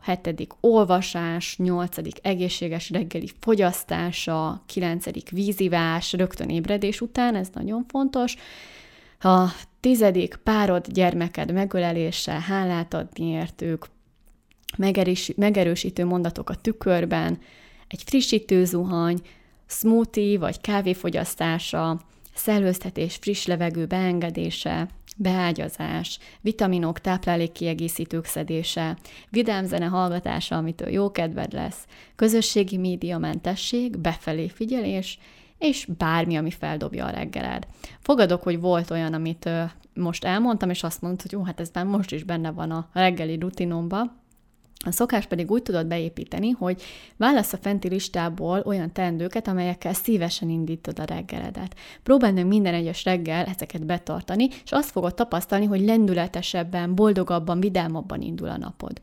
hetedik 0.00 0.52
olvasás, 0.60 1.56
nyolcadik 1.56 2.16
egészséges 2.22 2.90
reggeli 2.90 3.30
fogyasztása, 3.40 4.62
kilencedik 4.66 5.30
vízivás 5.30 6.12
rögtön 6.12 6.48
ébredés 6.48 7.00
után, 7.00 7.34
ez 7.34 7.48
nagyon 7.52 7.84
fontos. 7.88 8.36
A 9.20 9.46
tizedik 9.80 10.36
párod 10.36 10.86
gyermeked 10.86 11.52
megölelése, 11.52 12.32
hálát 12.32 12.94
adni 12.94 13.26
értük, 13.26 13.86
megerős, 14.76 15.32
megerősítő 15.36 16.04
mondatok 16.04 16.50
a 16.50 16.54
tükörben, 16.54 17.38
egy 17.88 18.02
frissítő 18.06 18.64
zuhany, 18.64 19.20
smoothie 19.66 20.38
vagy 20.38 20.60
kávéfogyasztása, 20.60 22.00
szellőztetés, 22.34 23.16
friss 23.20 23.46
levegő 23.46 23.86
beengedése, 23.86 24.88
beágyazás, 25.20 26.18
vitaminok, 26.40 27.00
táplálékkiegészítők 27.00 28.24
szedése, 28.24 28.96
vidám 29.30 29.64
zene 29.64 29.86
hallgatása, 29.86 30.56
amitől 30.56 30.88
jó 30.88 31.10
kedved 31.10 31.52
lesz, 31.52 31.86
közösségi 32.16 32.76
média 32.76 33.18
mentesség, 33.18 33.98
befelé 33.98 34.48
figyelés, 34.48 35.18
és 35.58 35.88
bármi, 35.98 36.36
ami 36.36 36.50
feldobja 36.50 37.06
a 37.06 37.10
reggeled. 37.10 37.66
Fogadok, 37.98 38.42
hogy 38.42 38.60
volt 38.60 38.90
olyan, 38.90 39.14
amit 39.14 39.48
most 39.94 40.24
elmondtam, 40.24 40.70
és 40.70 40.82
azt 40.82 41.02
mondta, 41.02 41.22
hogy 41.22 41.32
jó, 41.32 41.44
hát 41.44 41.60
ez 41.60 41.70
már 41.74 41.84
most 41.84 42.12
is 42.12 42.22
benne 42.22 42.50
van 42.50 42.70
a 42.70 42.88
reggeli 42.92 43.38
rutinomba, 43.38 44.18
a 44.84 44.90
szokás 44.90 45.26
pedig 45.26 45.50
úgy 45.50 45.62
tudod 45.62 45.86
beépíteni, 45.86 46.50
hogy 46.50 46.82
válasz 47.16 47.52
a 47.52 47.58
fenti 47.60 47.88
listából 47.88 48.62
olyan 48.64 48.92
teendőket, 48.92 49.48
amelyekkel 49.48 49.92
szívesen 49.92 50.48
indítod 50.48 50.98
a 50.98 51.04
reggeledet. 51.04 51.74
Próbáld 52.02 52.34
meg 52.34 52.46
minden 52.46 52.74
egyes 52.74 53.04
reggel 53.04 53.44
ezeket 53.44 53.86
betartani, 53.86 54.48
és 54.64 54.72
azt 54.72 54.90
fogod 54.90 55.14
tapasztalni, 55.14 55.64
hogy 55.64 55.80
lendületesebben, 55.80 56.94
boldogabban, 56.94 57.60
vidámabban 57.60 58.20
indul 58.20 58.48
a 58.48 58.56
napod. 58.56 59.00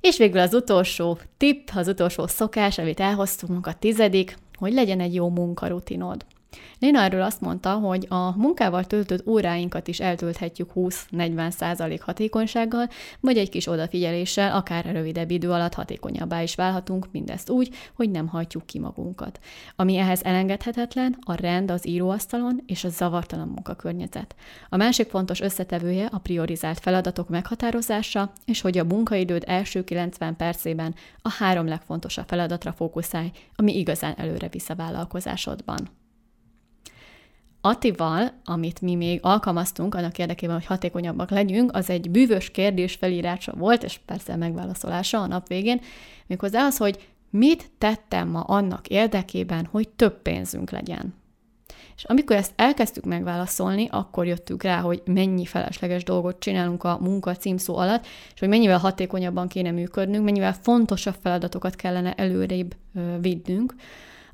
És 0.00 0.16
végül 0.16 0.40
az 0.40 0.54
utolsó 0.54 1.18
tipp, 1.36 1.68
az 1.74 1.88
utolsó 1.88 2.26
szokás, 2.26 2.78
amit 2.78 3.00
elhoztunk, 3.00 3.66
a 3.66 3.72
tizedik, 3.72 4.36
hogy 4.58 4.72
legyen 4.72 5.00
egy 5.00 5.14
jó 5.14 5.28
munkarutinod. 5.28 6.24
Léna 6.78 7.00
erről 7.00 7.22
azt 7.22 7.40
mondta, 7.40 7.72
hogy 7.72 8.06
a 8.08 8.36
munkával 8.36 8.84
töltött 8.84 9.26
óráinkat 9.26 9.88
is 9.88 10.00
eltölthetjük 10.00 10.70
20-40 10.74 11.50
százalék 11.50 12.02
hatékonysággal, 12.02 12.88
vagy 13.20 13.38
egy 13.38 13.48
kis 13.48 13.66
odafigyeléssel, 13.66 14.56
akár 14.56 14.84
rövidebb 14.84 15.30
idő 15.30 15.50
alatt 15.50 15.74
hatékonyabbá 15.74 16.42
is 16.42 16.54
válhatunk, 16.54 17.06
mindezt 17.12 17.50
úgy, 17.50 17.74
hogy 17.94 18.10
nem 18.10 18.26
hajtjuk 18.26 18.66
ki 18.66 18.78
magunkat. 18.78 19.38
Ami 19.76 19.96
ehhez 19.96 20.22
elengedhetetlen, 20.22 21.16
a 21.20 21.34
rend 21.34 21.70
az 21.70 21.86
íróasztalon 21.86 22.62
és 22.66 22.84
a 22.84 22.88
zavartalan 22.88 23.48
munkakörnyezet. 23.48 24.34
A 24.68 24.76
másik 24.76 25.08
fontos 25.08 25.40
összetevője 25.40 26.08
a 26.12 26.18
priorizált 26.18 26.80
feladatok 26.80 27.28
meghatározása, 27.28 28.32
és 28.44 28.60
hogy 28.60 28.78
a 28.78 28.84
munkaidőd 28.84 29.44
első 29.46 29.84
90 29.84 30.36
percében 30.36 30.94
a 31.22 31.30
három 31.30 31.66
legfontosabb 31.66 32.26
feladatra 32.26 32.72
fókuszálj, 32.72 33.30
ami 33.56 33.78
igazán 33.78 34.14
előre 34.16 34.48
visz 34.48 34.68
a 34.68 34.74
vállalkozásodban. 34.74 36.02
Atival, 37.66 38.32
amit 38.44 38.80
mi 38.80 38.94
még 38.94 39.18
alkalmaztunk 39.22 39.94
annak 39.94 40.18
érdekében, 40.18 40.54
hogy 40.54 40.66
hatékonyabbak 40.66 41.30
legyünk, 41.30 41.76
az 41.76 41.90
egy 41.90 42.10
bűvös 42.10 42.50
kérdés 42.50 42.94
felírása 42.94 43.52
volt, 43.56 43.82
és 43.82 43.98
persze 44.06 44.36
megválaszolása 44.36 45.20
a 45.20 45.26
nap 45.26 45.48
végén, 45.48 45.80
méghozzá 46.26 46.64
az, 46.64 46.76
hogy 46.76 47.08
mit 47.30 47.70
tettem 47.78 48.28
ma 48.28 48.40
annak 48.40 48.88
érdekében, 48.88 49.68
hogy 49.70 49.88
több 49.88 50.22
pénzünk 50.22 50.70
legyen. 50.70 51.14
És 51.96 52.04
amikor 52.04 52.36
ezt 52.36 52.52
elkezdtük 52.56 53.04
megválaszolni, 53.04 53.88
akkor 53.90 54.26
jöttünk 54.26 54.62
rá, 54.62 54.80
hogy 54.80 55.02
mennyi 55.04 55.44
felesleges 55.44 56.04
dolgot 56.04 56.38
csinálunk 56.38 56.84
a 56.84 56.98
munka 57.00 57.36
címszó 57.36 57.76
alatt, 57.76 58.06
és 58.34 58.40
hogy 58.40 58.48
mennyivel 58.48 58.78
hatékonyabban 58.78 59.48
kéne 59.48 59.70
működnünk, 59.70 60.24
mennyivel 60.24 60.54
fontosabb 60.62 61.16
feladatokat 61.22 61.74
kellene 61.74 62.14
előrébb 62.14 62.74
vinnünk 63.20 63.74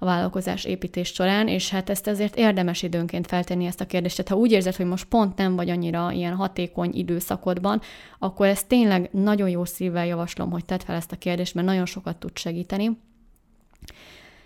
a 0.03 0.05
vállalkozás 0.05 0.65
építés 0.65 1.09
során, 1.09 1.49
és 1.49 1.71
hát 1.71 1.91
ezt 1.91 2.07
ezért 2.07 2.37
érdemes 2.37 2.83
időnként 2.83 3.27
feltenni 3.27 3.67
ezt 3.67 3.81
a 3.81 3.87
kérdést. 3.87 4.17
Tehát 4.17 4.31
ha 4.31 4.37
úgy 4.37 4.53
érzed, 4.53 4.77
hogy 4.77 4.87
most 4.87 5.05
pont 5.05 5.37
nem 5.37 5.57
vagy 5.57 5.71
annyira 5.71 6.13
ilyen 6.13 6.35
hatékony 6.35 6.91
időszakodban, 6.95 7.81
akkor 8.19 8.47
ezt 8.47 8.67
tényleg 8.69 9.09
nagyon 9.13 9.49
jó 9.49 9.65
szívvel 9.65 10.07
javaslom, 10.07 10.51
hogy 10.51 10.65
tedd 10.65 10.81
fel 10.85 10.97
ezt 10.97 11.13
a 11.13 11.17
kérdést, 11.17 11.55
mert 11.55 11.67
nagyon 11.67 11.87
sokat 11.87 12.17
tud 12.17 12.39
segíteni. 12.39 12.99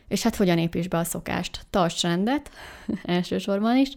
És 0.09 0.23
hát 0.23 0.37
hogyan 0.37 0.59
építs 0.59 0.89
be 0.89 0.99
a 0.99 1.05
szokást? 1.05 1.67
Tarts 1.71 2.03
rendet, 2.03 2.51
elsősorban 3.05 3.77
is, 3.77 3.93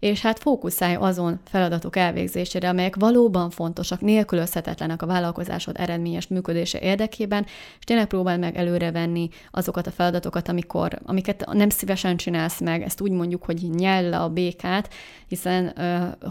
és 0.00 0.20
hát 0.20 0.38
fókuszálj 0.38 0.94
azon 0.94 1.40
feladatok 1.44 1.96
elvégzésére, 1.96 2.68
amelyek 2.68 2.96
valóban 2.96 3.50
fontosak, 3.50 4.00
nélkülözhetetlenek 4.00 5.02
a 5.02 5.06
vállalkozásod 5.06 5.76
eredményes 5.78 6.26
működése 6.26 6.78
érdekében, 6.78 7.44
és 7.78 7.84
tényleg 7.84 8.06
próbál 8.06 8.38
meg 8.38 8.56
előrevenni 8.56 9.28
azokat 9.50 9.86
a 9.86 9.90
feladatokat, 9.90 10.48
amikor, 10.48 10.98
amiket 11.04 11.46
nem 11.52 11.68
szívesen 11.68 12.16
csinálsz 12.16 12.60
meg, 12.60 12.82
ezt 12.82 13.00
úgy 13.00 13.10
mondjuk, 13.10 13.44
hogy 13.44 13.70
nyell 13.70 14.08
le 14.08 14.18
a 14.18 14.28
békát, 14.28 14.88
hiszen 15.28 15.72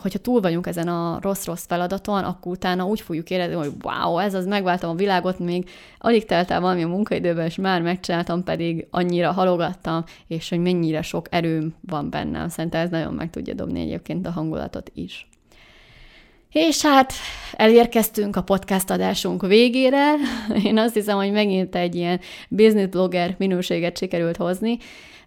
hogyha 0.01 0.19
túl 0.19 0.41
vagyunk 0.41 0.67
ezen 0.67 0.87
a 0.87 1.19
rossz-rossz 1.21 1.65
feladaton, 1.65 2.23
akkor 2.23 2.51
utána 2.51 2.85
úgy 2.85 3.01
fogjuk 3.01 3.29
érezni, 3.29 3.53
hogy 3.53 3.71
wow, 3.83 4.17
ez 4.17 4.33
az, 4.33 4.45
megváltam 4.45 4.89
a 4.89 4.95
világot, 4.95 5.39
még 5.39 5.69
alig 5.97 6.25
telt 6.25 6.51
el 6.51 6.61
valami 6.61 6.83
a 6.83 6.87
munkaidőben, 6.87 7.45
és 7.45 7.55
már 7.55 7.81
megcsináltam, 7.81 8.43
pedig 8.43 8.87
annyira 8.91 9.31
halogattam, 9.31 10.03
és 10.27 10.49
hogy 10.49 10.59
mennyire 10.59 11.01
sok 11.01 11.27
erőm 11.29 11.75
van 11.81 12.09
bennem. 12.09 12.49
Szerintem 12.49 12.81
ez 12.81 12.89
nagyon 12.89 13.13
meg 13.13 13.29
tudja 13.29 13.53
dobni 13.59 13.81
egyébként 13.81 14.27
a 14.27 14.31
hangulatot 14.31 14.91
is. 14.93 15.27
És 16.51 16.81
hát 16.81 17.13
elérkeztünk 17.51 18.35
a 18.35 18.43
podcast 18.43 18.89
adásunk 18.89 19.47
végére. 19.47 20.13
Én 20.63 20.77
azt 20.77 20.93
hiszem, 20.93 21.17
hogy 21.17 21.31
megint 21.31 21.75
egy 21.75 21.95
ilyen 21.95 22.19
business 22.49 22.87
blogger 22.87 23.35
minőséget 23.37 23.97
sikerült 23.97 24.37
hozni, 24.37 24.77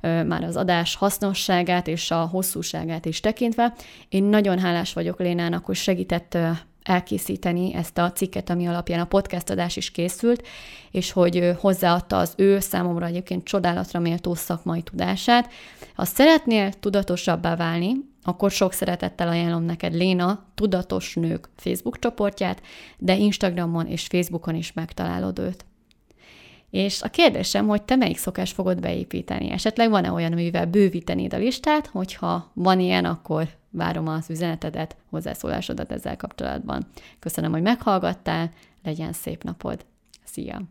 már 0.00 0.44
az 0.44 0.56
adás 0.56 0.94
hasznosságát 0.94 1.86
és 1.88 2.10
a 2.10 2.26
hosszúságát 2.26 3.04
is 3.04 3.20
tekintve. 3.20 3.74
Én 4.08 4.24
nagyon 4.24 4.58
hálás 4.58 4.92
vagyok 4.92 5.18
Lénának, 5.18 5.64
hogy 5.64 5.76
segített 5.76 6.38
elkészíteni 6.82 7.74
ezt 7.74 7.98
a 7.98 8.12
cikket, 8.12 8.50
ami 8.50 8.66
alapján 8.66 9.00
a 9.00 9.04
podcast 9.04 9.50
adás 9.50 9.76
is 9.76 9.90
készült, 9.90 10.46
és 10.90 11.12
hogy 11.12 11.52
hozzáadta 11.58 12.18
az 12.18 12.34
ő 12.36 12.58
számomra 12.60 13.06
egyébként 13.06 13.44
csodálatra 13.44 14.00
méltó 14.00 14.34
szakmai 14.34 14.82
tudását. 14.82 15.52
Ha 15.94 16.04
szeretnél 16.04 16.72
tudatosabbá 16.72 17.56
válni, 17.56 17.92
akkor 18.22 18.50
sok 18.50 18.72
szeretettel 18.72 19.28
ajánlom 19.28 19.62
neked 19.62 19.94
Léna 19.94 20.44
Tudatos 20.54 21.14
Nők 21.14 21.48
Facebook 21.56 21.98
csoportját, 21.98 22.62
de 22.98 23.16
Instagramon 23.16 23.86
és 23.86 24.06
Facebookon 24.06 24.54
is 24.54 24.72
megtalálod 24.72 25.38
őt. 25.38 25.64
És 26.72 27.02
a 27.02 27.08
kérdésem, 27.08 27.66
hogy 27.66 27.82
te 27.82 27.96
melyik 27.96 28.18
szokás 28.18 28.52
fogod 28.52 28.80
beépíteni? 28.80 29.50
Esetleg 29.50 29.90
van-e 29.90 30.12
olyan, 30.12 30.32
amivel 30.32 30.66
bővítenéd 30.66 31.34
a 31.34 31.36
listát, 31.36 31.86
hogyha 31.86 32.50
van 32.54 32.80
ilyen, 32.80 33.04
akkor 33.04 33.48
várom 33.70 34.08
az 34.08 34.30
üzenetedet, 34.30 34.96
hozzászólásodat 35.10 35.92
ezzel 35.92 36.16
kapcsolatban. 36.16 36.86
Köszönöm, 37.18 37.52
hogy 37.52 37.62
meghallgattál, 37.62 38.50
legyen 38.82 39.12
szép 39.12 39.42
napod! 39.42 39.84
Szia! 40.24 40.62